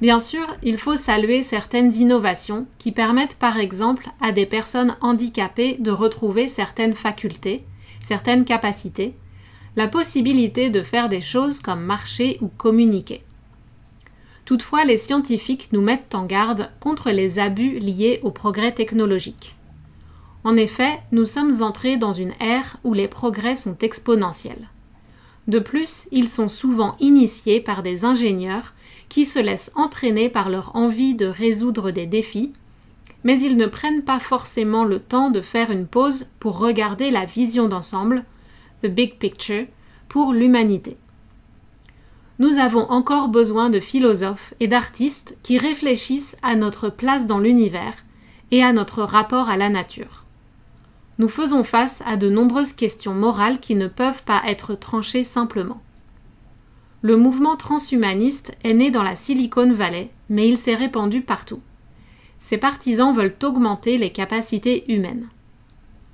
Bien 0.00 0.18
sûr, 0.18 0.46
il 0.62 0.78
faut 0.78 0.96
saluer 0.96 1.42
certaines 1.42 1.94
innovations 1.94 2.66
qui 2.78 2.90
permettent 2.90 3.38
par 3.38 3.58
exemple 3.58 4.08
à 4.20 4.32
des 4.32 4.46
personnes 4.46 4.96
handicapées 5.00 5.76
de 5.78 5.92
retrouver 5.92 6.48
certaines 6.48 6.94
facultés, 6.96 7.64
certaines 8.00 8.44
capacités, 8.44 9.14
la 9.76 9.86
possibilité 9.86 10.70
de 10.70 10.82
faire 10.82 11.08
des 11.08 11.20
choses 11.20 11.60
comme 11.60 11.84
marcher 11.84 12.38
ou 12.40 12.48
communiquer. 12.48 13.22
Toutefois, 14.44 14.84
les 14.84 14.98
scientifiques 14.98 15.68
nous 15.72 15.82
mettent 15.82 16.16
en 16.16 16.26
garde 16.26 16.68
contre 16.80 17.10
les 17.10 17.38
abus 17.38 17.78
liés 17.78 18.18
au 18.22 18.32
progrès 18.32 18.72
technologique. 18.72 19.54
En 20.44 20.56
effet, 20.56 20.98
nous 21.12 21.24
sommes 21.24 21.62
entrés 21.62 21.96
dans 21.96 22.12
une 22.12 22.32
ère 22.40 22.76
où 22.82 22.92
les 22.92 23.06
progrès 23.06 23.54
sont 23.54 23.78
exponentiels. 23.78 24.68
De 25.48 25.58
plus, 25.58 26.08
ils 26.12 26.28
sont 26.28 26.48
souvent 26.48 26.96
initiés 27.00 27.60
par 27.60 27.82
des 27.82 28.04
ingénieurs 28.04 28.74
qui 29.08 29.26
se 29.26 29.38
laissent 29.38 29.72
entraîner 29.74 30.28
par 30.28 30.48
leur 30.48 30.76
envie 30.76 31.14
de 31.14 31.26
résoudre 31.26 31.90
des 31.90 32.06
défis, 32.06 32.52
mais 33.24 33.40
ils 33.40 33.56
ne 33.56 33.66
prennent 33.66 34.02
pas 34.02 34.20
forcément 34.20 34.84
le 34.84 35.00
temps 35.00 35.30
de 35.30 35.40
faire 35.40 35.70
une 35.70 35.86
pause 35.86 36.26
pour 36.40 36.58
regarder 36.58 37.10
la 37.10 37.24
vision 37.24 37.68
d'ensemble, 37.68 38.24
the 38.82 38.86
big 38.88 39.18
picture, 39.18 39.66
pour 40.08 40.32
l'humanité. 40.32 40.96
Nous 42.38 42.58
avons 42.58 42.90
encore 42.90 43.28
besoin 43.28 43.70
de 43.70 43.80
philosophes 43.80 44.54
et 44.60 44.66
d'artistes 44.66 45.36
qui 45.42 45.58
réfléchissent 45.58 46.36
à 46.42 46.56
notre 46.56 46.88
place 46.88 47.26
dans 47.26 47.38
l'univers 47.38 47.94
et 48.50 48.62
à 48.62 48.72
notre 48.72 49.02
rapport 49.02 49.48
à 49.48 49.56
la 49.56 49.68
nature 49.68 50.21
nous 51.22 51.28
faisons 51.28 51.62
face 51.62 52.02
à 52.04 52.16
de 52.16 52.28
nombreuses 52.28 52.72
questions 52.72 53.14
morales 53.14 53.60
qui 53.60 53.76
ne 53.76 53.86
peuvent 53.86 54.24
pas 54.24 54.42
être 54.44 54.74
tranchées 54.74 55.22
simplement. 55.22 55.80
Le 57.00 57.16
mouvement 57.16 57.56
transhumaniste 57.56 58.58
est 58.64 58.74
né 58.74 58.90
dans 58.90 59.04
la 59.04 59.14
Silicon 59.14 59.72
Valley, 59.72 60.10
mais 60.28 60.48
il 60.48 60.58
s'est 60.58 60.74
répandu 60.74 61.20
partout. 61.20 61.60
Ses 62.40 62.58
partisans 62.58 63.14
veulent 63.14 63.36
augmenter 63.44 63.98
les 63.98 64.10
capacités 64.10 64.92
humaines. 64.92 65.28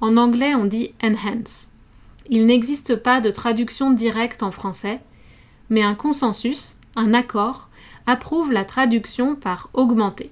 En 0.02 0.18
anglais, 0.18 0.54
on 0.54 0.66
dit 0.66 0.92
enhance. 1.02 1.68
Il 2.28 2.44
n'existe 2.44 2.94
pas 2.94 3.22
de 3.22 3.30
traduction 3.30 3.92
directe 3.92 4.42
en 4.42 4.52
français, 4.52 5.00
mais 5.70 5.82
un 5.82 5.94
consensus, 5.94 6.76
un 6.96 7.14
accord, 7.14 7.70
approuve 8.04 8.52
la 8.52 8.66
traduction 8.66 9.36
par 9.36 9.70
augmenter. 9.72 10.30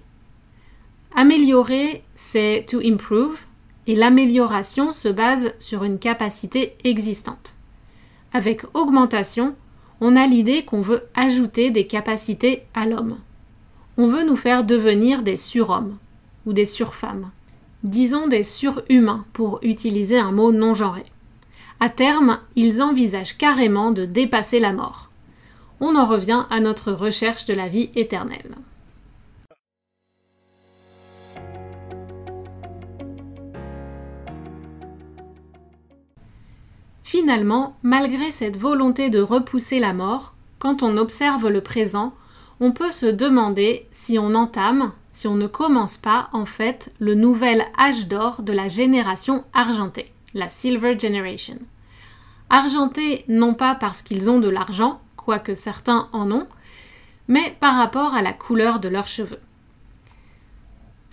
Améliorer, 1.14 2.04
c'est 2.14 2.66
to 2.68 2.80
improve, 2.84 3.45
et 3.86 3.94
l'amélioration 3.94 4.92
se 4.92 5.08
base 5.08 5.54
sur 5.58 5.84
une 5.84 5.98
capacité 5.98 6.76
existante. 6.84 7.54
Avec 8.32 8.62
augmentation, 8.74 9.54
on 10.00 10.16
a 10.16 10.26
l'idée 10.26 10.64
qu'on 10.64 10.82
veut 10.82 11.04
ajouter 11.14 11.70
des 11.70 11.86
capacités 11.86 12.64
à 12.74 12.86
l'homme. 12.86 13.18
On 13.96 14.08
veut 14.08 14.24
nous 14.24 14.36
faire 14.36 14.64
devenir 14.64 15.22
des 15.22 15.36
surhommes 15.36 15.96
ou 16.44 16.52
des 16.52 16.66
surfemmes. 16.66 17.30
Disons 17.82 18.26
des 18.26 18.42
surhumains 18.42 19.24
pour 19.32 19.60
utiliser 19.62 20.18
un 20.18 20.32
mot 20.32 20.52
non 20.52 20.74
genré. 20.74 21.04
À 21.80 21.88
terme, 21.88 22.40
ils 22.56 22.82
envisagent 22.82 23.36
carrément 23.36 23.90
de 23.90 24.04
dépasser 24.04 24.60
la 24.60 24.72
mort. 24.72 25.10
On 25.80 25.94
en 25.94 26.06
revient 26.06 26.44
à 26.50 26.60
notre 26.60 26.92
recherche 26.92 27.44
de 27.44 27.54
la 27.54 27.68
vie 27.68 27.90
éternelle. 27.94 28.56
Finalement, 37.18 37.78
malgré 37.82 38.30
cette 38.30 38.58
volonté 38.58 39.08
de 39.08 39.22
repousser 39.22 39.78
la 39.78 39.94
mort, 39.94 40.34
quand 40.58 40.82
on 40.82 40.98
observe 40.98 41.48
le 41.48 41.62
présent, 41.62 42.12
on 42.60 42.72
peut 42.72 42.90
se 42.90 43.06
demander 43.06 43.86
si 43.90 44.18
on 44.18 44.34
entame, 44.34 44.92
si 45.12 45.26
on 45.26 45.34
ne 45.34 45.46
commence 45.46 45.96
pas 45.96 46.28
en 46.34 46.44
fait 46.44 46.92
le 46.98 47.14
nouvel 47.14 47.64
âge 47.78 48.06
d'or 48.06 48.42
de 48.42 48.52
la 48.52 48.66
génération 48.66 49.44
argentée, 49.54 50.12
la 50.34 50.50
Silver 50.50 50.98
Generation. 50.98 51.56
Argentée 52.50 53.24
non 53.28 53.54
pas 53.54 53.74
parce 53.74 54.02
qu'ils 54.02 54.28
ont 54.28 54.38
de 54.38 54.50
l'argent, 54.50 55.00
quoique 55.16 55.54
certains 55.54 56.10
en 56.12 56.30
ont, 56.30 56.46
mais 57.28 57.56
par 57.60 57.76
rapport 57.76 58.14
à 58.14 58.20
la 58.20 58.34
couleur 58.34 58.78
de 58.78 58.90
leurs 58.90 59.08
cheveux. 59.08 59.40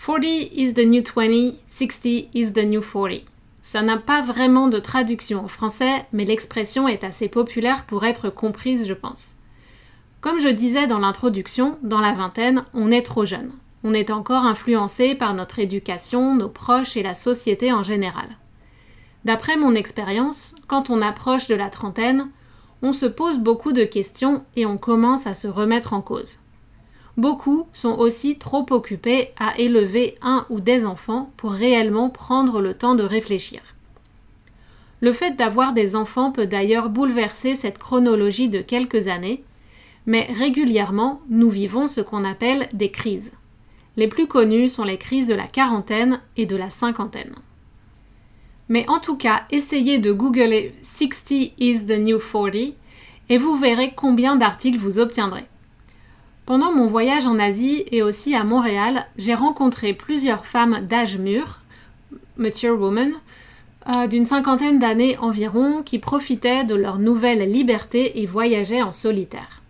40 0.05 0.25
is 0.51 0.73
the 0.73 0.85
new 0.85 1.01
20, 1.01 1.53
60 1.65 2.27
is 2.33 2.51
the 2.51 2.65
new 2.65 2.81
40. 2.81 3.23
Ça 3.63 3.81
n'a 3.81 3.97
pas 3.97 4.21
vraiment 4.21 4.67
de 4.67 4.77
traduction 4.77 5.45
en 5.45 5.47
français, 5.47 6.05
mais 6.11 6.25
l'expression 6.25 6.89
est 6.89 7.05
assez 7.05 7.29
populaire 7.29 7.85
pour 7.85 8.05
être 8.05 8.29
comprise, 8.29 8.85
je 8.85 8.93
pense. 8.93 9.37
Comme 10.19 10.41
je 10.41 10.49
disais 10.49 10.85
dans 10.85 10.99
l'introduction, 10.99 11.79
dans 11.81 12.01
la 12.01 12.13
vingtaine, 12.13 12.65
on 12.73 12.91
est 12.91 13.01
trop 13.03 13.23
jeune. 13.23 13.51
On 13.85 13.93
est 13.93 14.11
encore 14.11 14.45
influencé 14.45 15.15
par 15.15 15.33
notre 15.33 15.59
éducation, 15.59 16.35
nos 16.35 16.49
proches 16.49 16.97
et 16.97 17.03
la 17.03 17.15
société 17.15 17.71
en 17.71 17.83
général. 17.83 18.27
D'après 19.23 19.55
mon 19.55 19.75
expérience, 19.75 20.55
quand 20.67 20.89
on 20.89 21.01
approche 21.01 21.47
de 21.47 21.55
la 21.55 21.69
trentaine, 21.69 22.29
on 22.81 22.91
se 22.91 23.05
pose 23.05 23.39
beaucoup 23.39 23.71
de 23.71 23.85
questions 23.85 24.43
et 24.57 24.65
on 24.65 24.77
commence 24.77 25.25
à 25.25 25.33
se 25.33 25.47
remettre 25.47 25.93
en 25.93 26.01
cause. 26.01 26.37
Beaucoup 27.15 27.67
sont 27.73 27.95
aussi 27.97 28.37
trop 28.37 28.65
occupés 28.71 29.29
à 29.37 29.57
élever 29.59 30.17
un 30.21 30.47
ou 30.49 30.59
des 30.59 30.85
enfants 30.85 31.31
pour 31.37 31.51
réellement 31.51 32.09
prendre 32.09 32.59
le 32.59 32.73
temps 32.73 32.95
de 32.95 33.03
réfléchir. 33.03 33.61
Le 34.99 35.13
fait 35.13 35.35
d'avoir 35.35 35.73
des 35.73 35.95
enfants 35.95 36.31
peut 36.31 36.47
d'ailleurs 36.47 36.89
bouleverser 36.89 37.55
cette 37.55 37.77
chronologie 37.77 38.49
de 38.49 38.61
quelques 38.61 39.09
années, 39.09 39.43
mais 40.05 40.27
régulièrement 40.33 41.21
nous 41.29 41.49
vivons 41.49 41.87
ce 41.87 42.01
qu'on 42.01 42.23
appelle 42.23 42.67
des 42.73 42.89
crises. 42.89 43.33
Les 43.95 44.07
plus 44.07 44.27
connues 44.27 44.69
sont 44.69 44.83
les 44.83 44.97
crises 44.97 45.27
de 45.27 45.35
la 45.35 45.45
quarantaine 45.45 46.19
et 46.35 46.47
de 46.47 46.55
la 46.55 46.71
cinquantaine. 46.71 47.35
Mais 48.69 48.89
en 48.89 48.99
tout 48.99 49.17
cas, 49.17 49.43
essayez 49.51 49.99
de 49.99 50.11
googler 50.11 50.73
60 50.81 51.53
is 51.59 51.85
the 51.85 51.99
new 51.99 52.17
40 52.17 52.73
et 53.29 53.37
vous 53.37 53.55
verrez 53.55 53.93
combien 53.95 54.35
d'articles 54.35 54.79
vous 54.79 54.97
obtiendrez. 54.97 55.45
Pendant 56.45 56.73
mon 56.73 56.87
voyage 56.87 57.25
en 57.25 57.39
Asie 57.39 57.85
et 57.91 58.03
aussi 58.03 58.35
à 58.35 58.43
Montréal, 58.43 59.05
j'ai 59.17 59.33
rencontré 59.33 59.93
plusieurs 59.93 60.45
femmes 60.45 60.85
d'âge 60.85 61.17
mûr, 61.17 61.61
mature 62.35 62.77
women, 62.77 63.13
euh, 63.87 64.07
d'une 64.07 64.25
cinquantaine 64.25 64.77
d'années 64.77 65.17
environ, 65.19 65.83
qui 65.83 65.99
profitaient 65.99 66.65
de 66.65 66.75
leur 66.75 66.99
nouvelle 66.99 67.49
liberté 67.49 68.21
et 68.21 68.25
voyageaient 68.25 68.81
en 68.81 68.91
solitaire. 68.91 69.61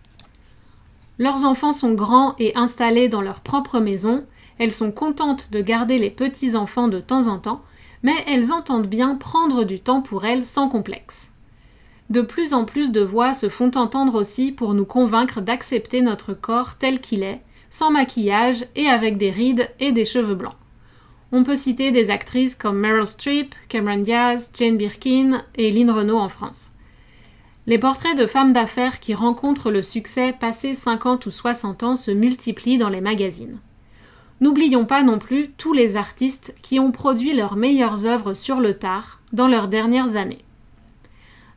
Leurs 1.20 1.44
enfants 1.44 1.72
sont 1.72 1.94
grands 1.94 2.34
et 2.40 2.56
installés 2.56 3.08
dans 3.08 3.22
leur 3.22 3.40
propre 3.40 3.78
maison, 3.78 4.24
elles 4.58 4.72
sont 4.72 4.90
contentes 4.90 5.52
de 5.52 5.60
garder 5.60 5.98
les 5.98 6.10
petits-enfants 6.10 6.88
de 6.88 6.98
temps 6.98 7.28
en 7.28 7.38
temps, 7.38 7.62
mais 8.02 8.16
elles 8.26 8.52
entendent 8.52 8.88
bien 8.88 9.14
prendre 9.14 9.62
du 9.62 9.78
temps 9.78 10.02
pour 10.02 10.24
elles 10.24 10.44
sans 10.44 10.68
complexe. 10.68 11.30
De 12.10 12.20
plus 12.20 12.52
en 12.52 12.64
plus 12.64 12.92
de 12.92 13.00
voix 13.00 13.34
se 13.34 13.48
font 13.48 13.70
entendre 13.76 14.14
aussi 14.14 14.52
pour 14.52 14.74
nous 14.74 14.84
convaincre 14.84 15.40
d'accepter 15.40 16.02
notre 16.02 16.34
corps 16.34 16.76
tel 16.76 17.00
qu'il 17.00 17.22
est, 17.22 17.40
sans 17.70 17.90
maquillage 17.90 18.66
et 18.76 18.88
avec 18.88 19.16
des 19.16 19.30
rides 19.30 19.70
et 19.80 19.92
des 19.92 20.04
cheveux 20.04 20.34
blancs. 20.34 20.56
On 21.32 21.42
peut 21.42 21.56
citer 21.56 21.90
des 21.90 22.10
actrices 22.10 22.54
comme 22.54 22.78
Meryl 22.78 23.06
Streep, 23.06 23.54
Cameron 23.68 24.02
Diaz, 24.02 24.52
Jane 24.54 24.76
Birkin 24.76 25.42
et 25.56 25.70
Lynn 25.70 25.90
Renault 25.90 26.18
en 26.18 26.28
France. 26.28 26.70
Les 27.66 27.78
portraits 27.78 28.16
de 28.16 28.26
femmes 28.26 28.52
d'affaires 28.52 29.00
qui 29.00 29.14
rencontrent 29.14 29.70
le 29.70 29.82
succès 29.82 30.34
passé 30.38 30.74
50 30.74 31.24
ou 31.26 31.30
60 31.30 31.82
ans 31.82 31.96
se 31.96 32.10
multiplient 32.10 32.78
dans 32.78 32.90
les 32.90 33.00
magazines. 33.00 33.58
N'oublions 34.40 34.84
pas 34.84 35.02
non 35.02 35.18
plus 35.18 35.50
tous 35.56 35.72
les 35.72 35.96
artistes 35.96 36.54
qui 36.60 36.78
ont 36.78 36.92
produit 36.92 37.32
leurs 37.32 37.56
meilleures 37.56 38.04
œuvres 38.04 38.34
sur 38.34 38.60
le 38.60 38.74
tard 38.74 39.20
dans 39.32 39.48
leurs 39.48 39.68
dernières 39.68 40.16
années. 40.16 40.44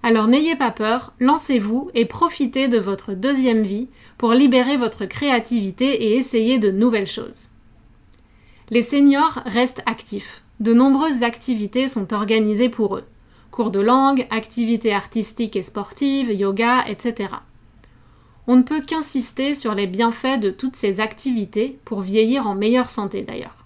Alors 0.03 0.27
n'ayez 0.27 0.55
pas 0.55 0.71
peur, 0.71 1.13
lancez-vous 1.19 1.89
et 1.93 2.05
profitez 2.05 2.67
de 2.67 2.77
votre 2.77 3.13
deuxième 3.13 3.63
vie 3.63 3.89
pour 4.17 4.31
libérer 4.31 4.77
votre 4.77 5.05
créativité 5.05 6.05
et 6.05 6.15
essayer 6.15 6.59
de 6.59 6.71
nouvelles 6.71 7.07
choses. 7.07 7.49
Les 8.69 8.83
seniors 8.83 9.41
restent 9.45 9.83
actifs. 9.85 10.43
De 10.59 10.73
nombreuses 10.73 11.23
activités 11.23 11.87
sont 11.87 12.13
organisées 12.13 12.69
pour 12.69 12.97
eux. 12.97 13.05
Cours 13.51 13.71
de 13.71 13.79
langue, 13.79 14.27
activités 14.29 14.93
artistiques 14.93 15.55
et 15.55 15.63
sportives, 15.63 16.31
yoga, 16.31 16.85
etc. 16.87 17.29
On 18.45 18.55
ne 18.55 18.63
peut 18.63 18.81
qu'insister 18.81 19.55
sur 19.55 19.75
les 19.75 19.87
bienfaits 19.87 20.39
de 20.39 20.51
toutes 20.51 20.75
ces 20.75 20.99
activités 20.99 21.79
pour 21.85 22.01
vieillir 22.01 22.47
en 22.47 22.55
meilleure 22.55 22.89
santé 22.89 23.23
d'ailleurs. 23.23 23.56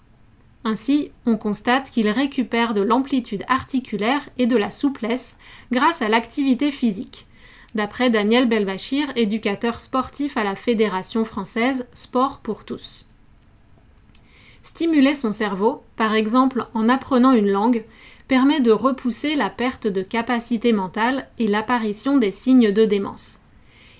Ainsi, 0.64 1.10
on 1.26 1.36
constate 1.36 1.90
qu'il 1.90 2.08
récupère 2.08 2.72
de 2.72 2.82
l'amplitude 2.82 3.44
articulaire 3.48 4.28
et 4.38 4.46
de 4.46 4.56
la 4.56 4.70
souplesse 4.70 5.36
grâce 5.72 6.02
à 6.02 6.08
l'activité 6.08 6.70
physique, 6.70 7.26
d'après 7.74 8.10
Daniel 8.10 8.48
Belbachir, 8.48 9.08
éducateur 9.16 9.80
sportif 9.80 10.36
à 10.36 10.44
la 10.44 10.54
Fédération 10.54 11.24
française 11.24 11.88
Sport 11.94 12.38
pour 12.38 12.64
tous. 12.64 13.06
Stimuler 14.62 15.14
son 15.14 15.32
cerveau, 15.32 15.82
par 15.96 16.14
exemple 16.14 16.66
en 16.74 16.88
apprenant 16.88 17.32
une 17.32 17.50
langue, 17.50 17.84
permet 18.28 18.60
de 18.60 18.70
repousser 18.70 19.34
la 19.34 19.50
perte 19.50 19.88
de 19.88 20.02
capacité 20.02 20.72
mentale 20.72 21.28
et 21.40 21.48
l'apparition 21.48 22.18
des 22.18 22.30
signes 22.30 22.70
de 22.70 22.84
démence. 22.84 23.40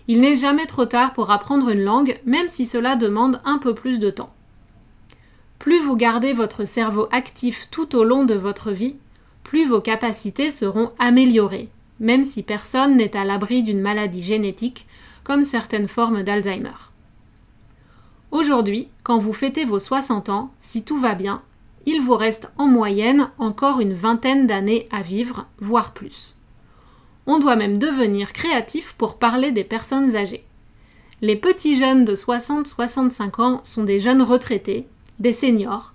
Il 0.07 0.21
n'est 0.21 0.37
jamais 0.37 0.67
trop 0.67 0.87
tard 0.87 1.13
pour 1.13 1.31
apprendre 1.33 1.71
une 1.71 1.83
langue, 1.83 2.21
même 2.25 2.49
si 2.49 2.67
cela 2.67 2.95
demande 2.95 3.41
un 3.45 3.59
peu 3.59 3.75
plus 3.75 3.99
de 3.99 4.11
temps. 4.11 4.33
Plus 5.63 5.79
vous 5.79 5.95
gardez 5.95 6.33
votre 6.33 6.65
cerveau 6.65 7.07
actif 7.13 7.69
tout 7.71 7.95
au 7.95 8.03
long 8.03 8.25
de 8.25 8.35
votre 8.35 8.73
vie, 8.73 8.97
plus 9.45 9.65
vos 9.65 9.81
capacités 9.81 10.51
seront 10.51 10.91
améliorées, 10.99 11.69
même 12.01 12.25
si 12.25 12.43
personne 12.43 12.97
n'est 12.97 13.17
à 13.17 13.25
l'abri 13.25 13.63
d'une 13.63 13.81
maladie 13.81 14.23
génétique, 14.23 14.89
comme 15.23 15.45
certaines 15.45 15.87
formes 15.87 16.25
d'Alzheimer. 16.25 16.75
Aujourd'hui, 18.33 18.89
quand 19.05 19.19
vous 19.19 19.33
fêtez 19.33 19.65
vos 19.65 19.79
60 19.79 20.31
ans, 20.31 20.51
si 20.59 20.83
tout 20.83 20.99
va 20.99 21.15
bien, 21.15 21.43
il 21.87 22.01
vous 22.01 22.17
reste 22.17 22.51
en 22.59 22.67
moyenne 22.67 23.31
encore 23.39 23.79
une 23.79 23.95
vingtaine 23.95 24.49
d'années 24.49 24.89
à 24.91 25.03
vivre, 25.03 25.47
voire 25.61 25.93
plus. 25.93 26.35
On 27.29 27.39
doit 27.39 27.55
même 27.55 27.79
devenir 27.79 28.33
créatif 28.33 28.97
pour 28.99 29.17
parler 29.17 29.53
des 29.53 29.63
personnes 29.63 30.17
âgées. 30.17 30.45
Les 31.21 31.37
petits 31.37 31.77
jeunes 31.77 32.05
de 32.05 32.17
60-65 32.17 33.41
ans 33.41 33.61
sont 33.63 33.85
des 33.85 34.01
jeunes 34.01 34.23
retraités 34.23 34.89
des 35.23 35.33
seniors. 35.33 35.95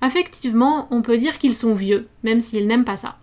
Affectivement, 0.00 0.88
on 0.90 1.02
peut 1.02 1.18
dire 1.18 1.38
qu'ils 1.38 1.56
sont 1.56 1.74
vieux, 1.74 2.08
même 2.22 2.40
s'ils 2.40 2.66
n'aiment 2.66 2.86
pas 2.86 2.96
ça. 2.96 3.18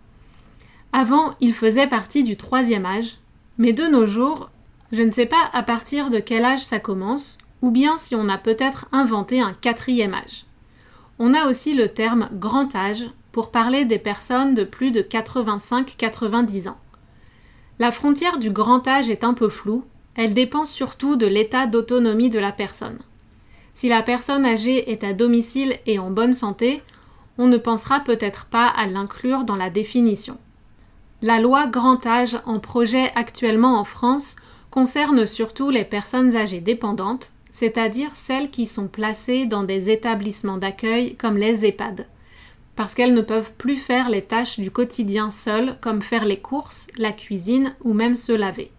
Avant, 0.93 1.33
ils 1.39 1.53
faisaient 1.53 1.87
partie 1.87 2.23
du 2.23 2.37
troisième 2.37 2.85
âge, 2.85 3.17
mais 3.57 3.73
de 3.73 3.85
nos 3.85 4.05
jours, 4.05 4.51
je 4.91 5.01
ne 5.01 5.09
sais 5.09 5.25
pas 5.25 5.49
à 5.53 5.63
partir 5.63 6.09
de 6.09 6.19
quel 6.19 6.45
âge 6.45 6.63
ça 6.63 6.79
commence, 6.79 7.37
ou 7.61 7.71
bien 7.71 7.97
si 7.97 8.13
on 8.13 8.29
a 8.29 8.37
peut-être 8.37 8.87
inventé 8.91 9.41
un 9.41 9.53
quatrième 9.53 10.13
âge. 10.13 10.45
On 11.17 11.33
a 11.33 11.47
aussi 11.47 11.73
le 11.73 11.89
terme 11.89 12.29
grand 12.33 12.75
âge 12.75 13.09
pour 13.31 13.49
parler 13.49 13.85
des 13.85 13.99
personnes 13.99 14.53
de 14.53 14.63
plus 14.63 14.91
de 14.91 15.01
85-90 15.01 16.69
ans. 16.69 16.77
La 17.79 17.91
frontière 17.91 18.37
du 18.37 18.51
grand 18.51 18.87
âge 18.87 19.09
est 19.09 19.23
un 19.23 19.33
peu 19.33 19.49
floue, 19.49 19.85
elle 20.15 20.33
dépend 20.33 20.65
surtout 20.65 21.15
de 21.15 21.27
l'état 21.27 21.67
d'autonomie 21.67 22.29
de 22.29 22.39
la 22.39 22.51
personne. 22.51 22.99
Si 23.77 23.89
la 23.89 24.01
personne 24.01 24.43
âgée 24.43 24.91
est 24.91 25.03
à 25.03 25.13
domicile 25.13 25.77
et 25.85 25.99
en 25.99 26.09
bonne 26.09 26.33
santé, 26.33 26.81
on 27.37 27.45
ne 27.45 27.57
pensera 27.57 27.99
peut-être 27.99 28.45
pas 28.45 28.65
à 28.65 28.87
l'inclure 28.87 29.43
dans 29.43 29.55
la 29.55 29.69
définition. 29.69 30.39
La 31.21 31.39
loi 31.39 31.67
grand 31.67 32.03
âge 32.07 32.39
en 32.47 32.57
projet 32.57 33.11
actuellement 33.13 33.79
en 33.79 33.83
France 33.83 34.35
concerne 34.71 35.27
surtout 35.27 35.69
les 35.69 35.85
personnes 35.85 36.35
âgées 36.35 36.59
dépendantes, 36.59 37.33
c'est-à-dire 37.51 38.15
celles 38.15 38.49
qui 38.49 38.65
sont 38.65 38.87
placées 38.87 39.45
dans 39.45 39.63
des 39.63 39.91
établissements 39.91 40.57
d'accueil 40.57 41.15
comme 41.15 41.37
les 41.37 41.63
EHPAD, 41.63 42.07
parce 42.75 42.95
qu'elles 42.95 43.13
ne 43.13 43.21
peuvent 43.21 43.51
plus 43.59 43.77
faire 43.77 44.09
les 44.09 44.23
tâches 44.23 44.59
du 44.59 44.71
quotidien 44.71 45.29
seules, 45.29 45.77
comme 45.81 46.01
faire 46.01 46.25
les 46.25 46.39
courses, 46.39 46.87
la 46.97 47.11
cuisine 47.11 47.75
ou 47.83 47.93
même 47.93 48.15
se 48.15 48.31
laver. 48.31 48.71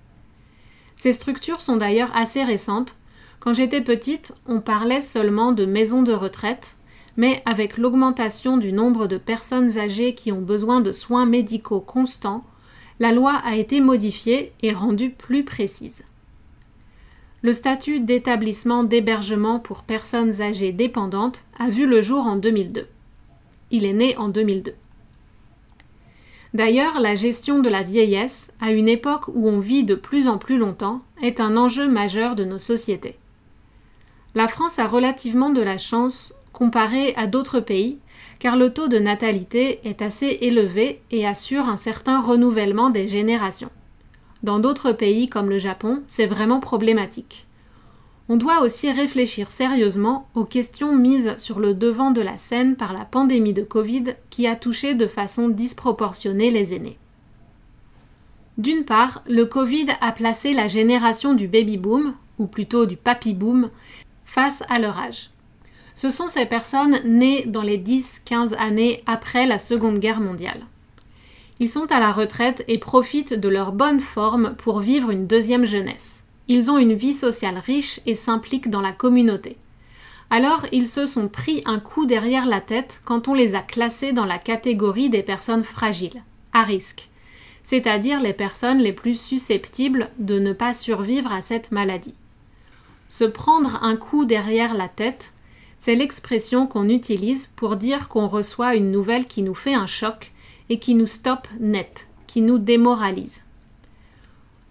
Ces 0.97 1.13
structures 1.13 1.61
sont 1.61 1.77
d'ailleurs 1.77 2.11
assez 2.17 2.43
récentes. 2.43 2.97
Quand 3.41 3.55
j'étais 3.55 3.81
petite, 3.81 4.35
on 4.47 4.61
parlait 4.61 5.01
seulement 5.01 5.53
de 5.53 5.65
maisons 5.65 6.03
de 6.03 6.13
retraite, 6.13 6.77
mais 7.17 7.43
avec 7.47 7.79
l'augmentation 7.79 8.57
du 8.57 8.73
nombre 8.73 9.07
de 9.07 9.17
personnes 9.17 9.79
âgées 9.79 10.15
qui 10.15 10.33
ont 10.33 10.41
besoin 10.41 10.81
de 10.81 10.93
soins 10.93 11.27
médicaux 11.27 11.81
constants, 11.81 12.45
la 13.01 13.13
loi 13.13 13.35
a 13.35 13.57
été 13.57 13.81
modifiée 13.81 14.53
et 14.63 14.73
rendue 14.73 15.11
plus 15.11 15.45
précise. 15.45 16.03
Le 17.43 17.53
statut 17.53 18.01
d'établissement 18.01 18.83
d'hébergement 18.83 19.61
pour 19.61 19.85
personnes 19.85 20.43
âgées 20.43 20.73
dépendantes 20.73 21.45
a 21.59 21.69
vu 21.69 21.87
le 21.87 22.03
jour 22.03 22.27
en 22.27 22.35
2002. 22.35 22.89
Il 23.71 23.85
est 23.85 23.93
né 23.93 24.17
en 24.17 24.29
2002. 24.29 24.75
D'ailleurs, 26.55 26.99
la 26.99 27.15
gestion 27.15 27.61
de 27.61 27.69
la 27.69 27.85
vieillesse, 27.85 28.51
à 28.61 28.73
une 28.73 28.89
époque 28.89 29.29
où 29.29 29.49
on 29.49 29.61
vit 29.61 29.85
de 29.85 29.95
plus 29.95 30.27
en 30.27 30.39
plus 30.39 30.59
longtemps, 30.59 31.03
est 31.23 31.41
un 31.41 31.57
enjeu 31.57 31.89
majeur 31.89 32.35
de 32.35 32.45
nos 32.45 32.59
sociétés. 32.59 33.17
La 34.35 34.49
France 34.49 34.79
a 34.79 34.87
relativement 34.87 35.51
de 35.51 35.63
la 35.63 35.79
chance 35.79 36.35
comparé 36.53 37.15
à 37.17 37.27
d'autres 37.27 37.61
pays, 37.61 37.99
car 38.39 38.57
le 38.57 38.73
taux 38.73 38.89
de 38.89 38.99
natalité 38.99 39.81
est 39.85 40.03
assez 40.03 40.39
élevé 40.43 41.01
et 41.11 41.27
assure 41.27 41.69
un 41.69 41.77
certain 41.77 42.21
renouvellement 42.21 42.91
des 42.91 43.09
générations. 43.09 43.71
Dans 44.43 44.59
d'autres 44.59 44.93
pays 44.93 45.29
comme 45.29 45.51
le 45.51 45.59
Japon, 45.59 46.03
c'est 46.07 46.27
vraiment 46.27 46.61
problématique. 46.61 47.47
On 48.29 48.37
doit 48.37 48.61
aussi 48.61 48.93
réfléchir 48.93 49.51
sérieusement 49.51 50.29
aux 50.35 50.45
questions 50.45 50.95
mises 50.95 51.35
sur 51.39 51.59
le 51.59 51.73
devant 51.73 52.11
de 52.11 52.21
la 52.21 52.37
scène 52.37 52.77
par 52.77 52.93
la 52.93 53.07
pandémie 53.07 53.55
de 53.55 53.63
Covid 53.63 54.17
qui 54.29 54.47
a 54.47 54.55
touché 54.55 54.95
de 54.95 55.07
façon 55.07 55.49
disproportionnée 55.49 56.51
les 56.51 56.75
aînés. 56.75 56.99
D'une 58.59 58.85
part, 58.85 59.23
le 59.27 59.47
Covid 59.47 59.87
a 60.01 60.13
placé 60.13 60.53
la 60.53 60.67
génération 60.67 61.33
du 61.33 61.49
baby-boom, 61.49 62.13
ou 62.39 62.47
plutôt 62.47 62.87
du 62.87 62.97
papy-boom, 62.97 63.71
face 64.29 64.63
à 64.69 64.79
leur 64.79 64.99
âge. 64.99 65.31
Ce 65.97 66.11
sont 66.11 66.29
ces 66.29 66.45
personnes 66.45 67.01
nées 67.05 67.47
dans 67.47 67.63
les 67.63 67.79
10-15 67.79 68.55
années 68.57 69.03
après 69.07 69.47
la 69.47 69.59
Seconde 69.59 69.99
Guerre 69.99 70.21
mondiale. 70.21 70.61
Ils 71.61 71.69
sont 71.69 71.91
à 71.91 71.99
la 71.99 72.13
retraite 72.13 72.63
et 72.69 72.79
profitent 72.79 73.35
de 73.35 73.49
leur 73.49 73.73
bonne 73.73 74.01
forme 74.01 74.55
pour 74.57 74.81
vivre 74.81 75.11
une 75.11 75.27
deuxième 75.27 75.65
jeunesse. 75.65 76.25
Ils 76.47 76.71
ont 76.71 76.79
une 76.79 76.93
vie 76.93 77.15
sociale 77.15 77.59
riche 77.59 78.01
et 78.07 78.15
s'impliquent 78.15 78.71
dans 78.71 78.83
la 78.83 78.93
communauté. 78.93 79.57
Alors 80.31 80.67
ils 80.73 80.87
se 80.87 81.07
sont 81.07 81.29
pris 81.29 81.63
un 81.65 81.81
coup 81.81 82.05
derrière 82.05 82.45
la 82.45 82.61
tête 82.61 83.01
quand 83.07 83.29
on 83.29 83.35
les 83.35 83.55
a 83.55 83.63
classés 83.63 84.13
dans 84.13 84.27
la 84.27 84.39
catégorie 84.39 85.09
des 85.09 85.23
personnes 85.23 85.65
fragiles, 85.65 86.23
à 86.53 86.65
risque, 86.65 87.09
c'est-à-dire 87.65 88.21
les 88.21 88.35
personnes 88.35 88.79
les 88.79 88.93
plus 88.93 89.19
susceptibles 89.19 90.11
de 90.19 90.39
ne 90.39 90.53
pas 90.53 90.75
survivre 90.75 91.33
à 91.33 91.41
cette 91.41 91.73
maladie. 91.73 92.15
Se 93.09 93.25
prendre 93.25 93.83
un 93.83 93.97
coup 93.97 94.25
derrière 94.25 94.75
la 94.75 94.89
tête, 94.89 95.33
c'est 95.79 95.95
l'expression 95.95 96.67
qu'on 96.67 96.89
utilise 96.89 97.51
pour 97.57 97.77
dire 97.77 98.09
qu'on 98.09 98.29
reçoit 98.29 98.75
une 98.75 98.91
nouvelle 98.91 99.27
qui 99.27 99.43
nous 99.43 99.55
fait 99.55 99.75
un 99.75 99.87
choc 99.87 100.33
et 100.69 100.79
qui 100.79 100.95
nous 100.95 101.07
stoppe 101.07 101.49
net, 101.61 102.09
qui 102.27 102.43
nous 102.43 102.59
démoralise. 102.59 103.43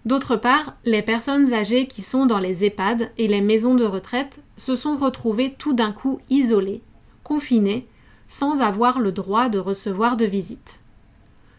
D'autre 0.04 0.36
part, 0.36 0.76
les 0.84 1.02
personnes 1.02 1.52
âgées 1.52 1.86
qui 1.86 2.02
sont 2.02 2.26
dans 2.26 2.38
les 2.38 2.64
EHPAD 2.64 3.10
et 3.18 3.28
les 3.28 3.40
maisons 3.40 3.74
de 3.74 3.84
retraite 3.84 4.42
se 4.56 4.76
sont 4.76 4.96
retrouvées 4.96 5.54
tout 5.58 5.72
d'un 5.72 5.92
coup 5.92 6.20
isolées, 6.30 6.82
confinées, 7.24 7.86
sans 8.28 8.60
avoir 8.60 9.00
le 9.00 9.12
droit 9.12 9.48
de 9.48 9.58
recevoir 9.58 10.16
de 10.16 10.24
visite. 10.24 10.80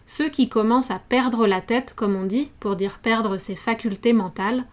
Ceux 0.05 0.29
qui 0.29 0.49
commencent 0.49 0.91
à 0.91 0.99
perdre 0.99 1.45
la 1.45 1.61
tête, 1.61 1.93
comme 1.95 2.15
on 2.15 2.25
dit, 2.25 2.51
pour 2.59 2.75
dire 2.75 2.99
perdre 2.99 3.37
ses 3.37 3.55
facultés 3.55 4.13
mentales, 4.13 4.65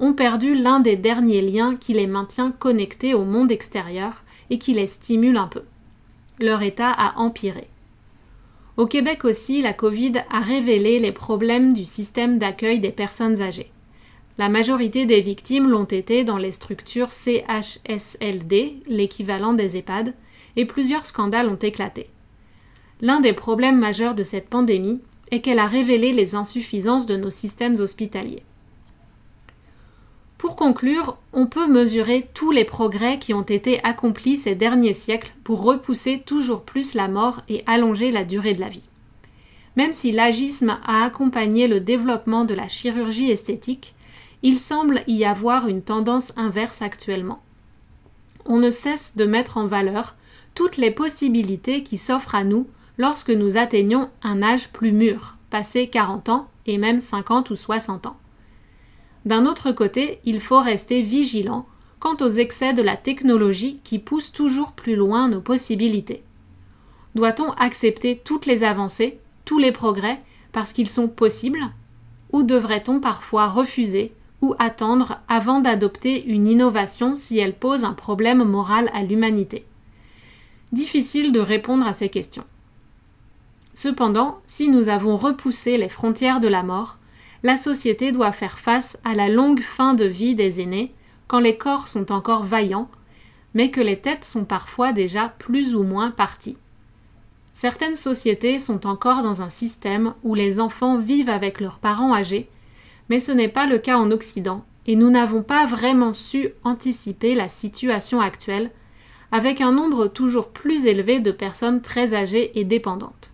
ont 0.00 0.12
perdu 0.12 0.54
l'un 0.54 0.80
des 0.80 0.96
derniers 0.96 1.42
liens 1.42 1.76
qui 1.76 1.92
les 1.92 2.06
maintient 2.06 2.50
connectés 2.50 3.14
au 3.14 3.24
monde 3.24 3.52
extérieur 3.52 4.22
et 4.50 4.58
qui 4.58 4.74
les 4.74 4.86
stimule 4.86 5.36
un 5.36 5.46
peu. 5.46 5.62
Leur 6.38 6.62
état 6.62 6.90
a 6.90 7.18
empiré. 7.18 7.68
Au 8.76 8.86
Québec 8.86 9.24
aussi, 9.24 9.60
la 9.60 9.74
Covid 9.74 10.12
a 10.30 10.40
révélé 10.40 10.98
les 10.98 11.12
problèmes 11.12 11.72
du 11.72 11.84
système 11.84 12.38
d'accueil 12.38 12.80
des 12.80 12.90
personnes 12.90 13.42
âgées. 13.42 13.70
La 14.38 14.48
majorité 14.48 15.04
des 15.04 15.20
victimes 15.20 15.68
l'ont 15.68 15.84
été 15.84 16.24
dans 16.24 16.38
les 16.38 16.52
structures 16.52 17.12
CHSLD, 17.12 18.82
l'équivalent 18.86 19.52
des 19.52 19.76
EHPAD, 19.76 20.14
et 20.56 20.64
plusieurs 20.64 21.06
scandales 21.06 21.48
ont 21.48 21.56
éclaté. 21.56 22.08
L'un 23.02 23.20
des 23.20 23.34
problèmes 23.34 23.78
majeurs 23.78 24.14
de 24.14 24.22
cette 24.22 24.48
pandémie 24.48 25.00
est 25.30 25.40
qu'elle 25.40 25.58
a 25.58 25.66
révélé 25.66 26.12
les 26.12 26.34
insuffisances 26.34 27.06
de 27.06 27.16
nos 27.16 27.30
systèmes 27.30 27.78
hospitaliers. 27.78 28.42
Pour 30.42 30.56
conclure, 30.56 31.18
on 31.32 31.46
peut 31.46 31.68
mesurer 31.68 32.28
tous 32.34 32.50
les 32.50 32.64
progrès 32.64 33.20
qui 33.20 33.32
ont 33.32 33.44
été 33.44 33.80
accomplis 33.84 34.36
ces 34.36 34.56
derniers 34.56 34.92
siècles 34.92 35.32
pour 35.44 35.62
repousser 35.62 36.18
toujours 36.18 36.62
plus 36.62 36.94
la 36.94 37.06
mort 37.06 37.42
et 37.48 37.62
allonger 37.68 38.10
la 38.10 38.24
durée 38.24 38.52
de 38.52 38.60
la 38.60 38.68
vie. 38.68 38.88
Même 39.76 39.92
si 39.92 40.10
l'agisme 40.10 40.80
a 40.84 41.04
accompagné 41.04 41.68
le 41.68 41.78
développement 41.78 42.44
de 42.44 42.54
la 42.54 42.66
chirurgie 42.66 43.30
esthétique, 43.30 43.94
il 44.42 44.58
semble 44.58 45.04
y 45.06 45.24
avoir 45.24 45.68
une 45.68 45.80
tendance 45.80 46.32
inverse 46.36 46.82
actuellement. 46.82 47.40
On 48.44 48.58
ne 48.58 48.70
cesse 48.70 49.12
de 49.14 49.26
mettre 49.26 49.58
en 49.58 49.68
valeur 49.68 50.16
toutes 50.56 50.76
les 50.76 50.90
possibilités 50.90 51.84
qui 51.84 51.98
s'offrent 51.98 52.34
à 52.34 52.42
nous 52.42 52.66
lorsque 52.98 53.30
nous 53.30 53.58
atteignons 53.58 54.10
un 54.24 54.42
âge 54.42 54.70
plus 54.70 54.90
mûr, 54.90 55.36
passé 55.50 55.86
40 55.86 56.30
ans 56.30 56.48
et 56.66 56.78
même 56.78 56.98
50 56.98 57.50
ou 57.50 57.54
60 57.54 58.06
ans. 58.08 58.16
D'un 59.24 59.46
autre 59.46 59.72
côté, 59.72 60.18
il 60.24 60.40
faut 60.40 60.60
rester 60.60 61.02
vigilant 61.02 61.66
quant 62.00 62.16
aux 62.20 62.28
excès 62.28 62.72
de 62.72 62.82
la 62.82 62.96
technologie 62.96 63.78
qui 63.84 63.98
poussent 64.00 64.32
toujours 64.32 64.72
plus 64.72 64.96
loin 64.96 65.28
nos 65.28 65.40
possibilités. 65.40 66.24
Doit-on 67.14 67.52
accepter 67.52 68.16
toutes 68.16 68.46
les 68.46 68.64
avancées, 68.64 69.18
tous 69.44 69.58
les 69.58 69.70
progrès, 69.70 70.20
parce 70.50 70.72
qu'ils 70.72 70.88
sont 70.88 71.08
possibles 71.08 71.62
Ou 72.32 72.42
devrait-on 72.42 73.00
parfois 73.00 73.48
refuser 73.48 74.12
ou 74.40 74.54
attendre 74.58 75.20
avant 75.28 75.60
d'adopter 75.60 76.24
une 76.24 76.48
innovation 76.48 77.14
si 77.14 77.38
elle 77.38 77.54
pose 77.54 77.84
un 77.84 77.92
problème 77.92 78.42
moral 78.42 78.90
à 78.92 79.04
l'humanité? 79.04 79.64
Difficile 80.72 81.30
de 81.32 81.40
répondre 81.40 81.86
à 81.86 81.92
ces 81.92 82.08
questions. 82.08 82.44
Cependant, 83.74 84.40
si 84.46 84.68
nous 84.68 84.88
avons 84.88 85.16
repoussé 85.16 85.76
les 85.76 85.88
frontières 85.88 86.40
de 86.40 86.48
la 86.48 86.62
mort, 86.62 86.98
la 87.42 87.56
société 87.56 88.12
doit 88.12 88.32
faire 88.32 88.58
face 88.58 88.98
à 89.04 89.14
la 89.14 89.28
longue 89.28 89.60
fin 89.60 89.94
de 89.94 90.04
vie 90.04 90.34
des 90.34 90.60
aînés, 90.60 90.94
quand 91.26 91.40
les 91.40 91.56
corps 91.56 91.88
sont 91.88 92.12
encore 92.12 92.44
vaillants, 92.44 92.88
mais 93.54 93.70
que 93.70 93.80
les 93.80 93.98
têtes 93.98 94.24
sont 94.24 94.44
parfois 94.44 94.92
déjà 94.92 95.28
plus 95.38 95.74
ou 95.74 95.82
moins 95.82 96.10
parties. 96.10 96.56
Certaines 97.52 97.96
sociétés 97.96 98.58
sont 98.58 98.86
encore 98.86 99.22
dans 99.22 99.42
un 99.42 99.48
système 99.48 100.14
où 100.22 100.34
les 100.34 100.60
enfants 100.60 100.98
vivent 100.98 101.28
avec 101.28 101.60
leurs 101.60 101.78
parents 101.78 102.14
âgés, 102.14 102.48
mais 103.08 103.20
ce 103.20 103.32
n'est 103.32 103.48
pas 103.48 103.66
le 103.66 103.78
cas 103.78 103.98
en 103.98 104.10
Occident, 104.10 104.64
et 104.86 104.96
nous 104.96 105.10
n'avons 105.10 105.42
pas 105.42 105.66
vraiment 105.66 106.14
su 106.14 106.48
anticiper 106.64 107.34
la 107.34 107.48
situation 107.48 108.20
actuelle, 108.20 108.70
avec 109.32 109.60
un 109.60 109.72
nombre 109.72 110.06
toujours 110.08 110.48
plus 110.48 110.86
élevé 110.86 111.18
de 111.20 111.30
personnes 111.30 111.82
très 111.82 112.14
âgées 112.14 112.58
et 112.58 112.64
dépendantes. 112.64 113.31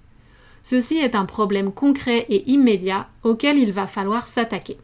Ceci 0.71 0.99
est 0.99 1.15
un 1.15 1.25
problème 1.25 1.73
concret 1.73 2.27
et 2.29 2.51
immédiat 2.51 3.09
auquel 3.23 3.57
il 3.57 3.73
va 3.73 3.87
falloir 3.87 4.27
s'attaquer. 4.27 4.77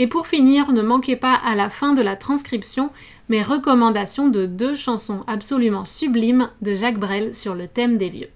Et 0.00 0.08
pour 0.08 0.26
finir, 0.26 0.72
ne 0.72 0.82
manquez 0.82 1.14
pas 1.14 1.34
à 1.34 1.54
la 1.54 1.68
fin 1.68 1.94
de 1.94 2.02
la 2.02 2.16
transcription 2.16 2.90
mes 3.28 3.44
recommandations 3.44 4.26
de 4.26 4.46
deux 4.46 4.74
chansons 4.74 5.22
absolument 5.28 5.84
sublimes 5.84 6.50
de 6.62 6.74
Jacques 6.74 6.98
Brel 6.98 7.32
sur 7.32 7.54
le 7.54 7.68
thème 7.68 7.96
des 7.96 8.08
vieux. 8.08 8.30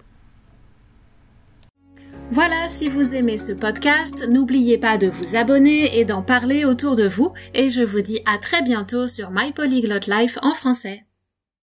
Voilà, 2.30 2.68
si 2.68 2.88
vous 2.88 3.16
aimez 3.16 3.37
ce 3.37 3.50
podcast, 3.50 4.28
n'oubliez 4.28 4.78
pas 4.78 4.98
de 4.98 5.08
vous 5.08 5.34
abonner 5.34 5.98
et 5.98 6.04
d'en 6.04 6.22
parler 6.22 6.64
autour 6.64 6.94
de 6.94 7.08
vous, 7.08 7.32
et 7.54 7.70
je 7.70 7.82
vous 7.82 8.02
dis 8.02 8.20
à 8.24 8.38
très 8.38 8.62
bientôt 8.62 9.08
sur 9.08 9.32
My 9.32 9.50
Polyglot 9.50 10.06
Life 10.06 10.38
en 10.42 10.54
français. 10.54 11.08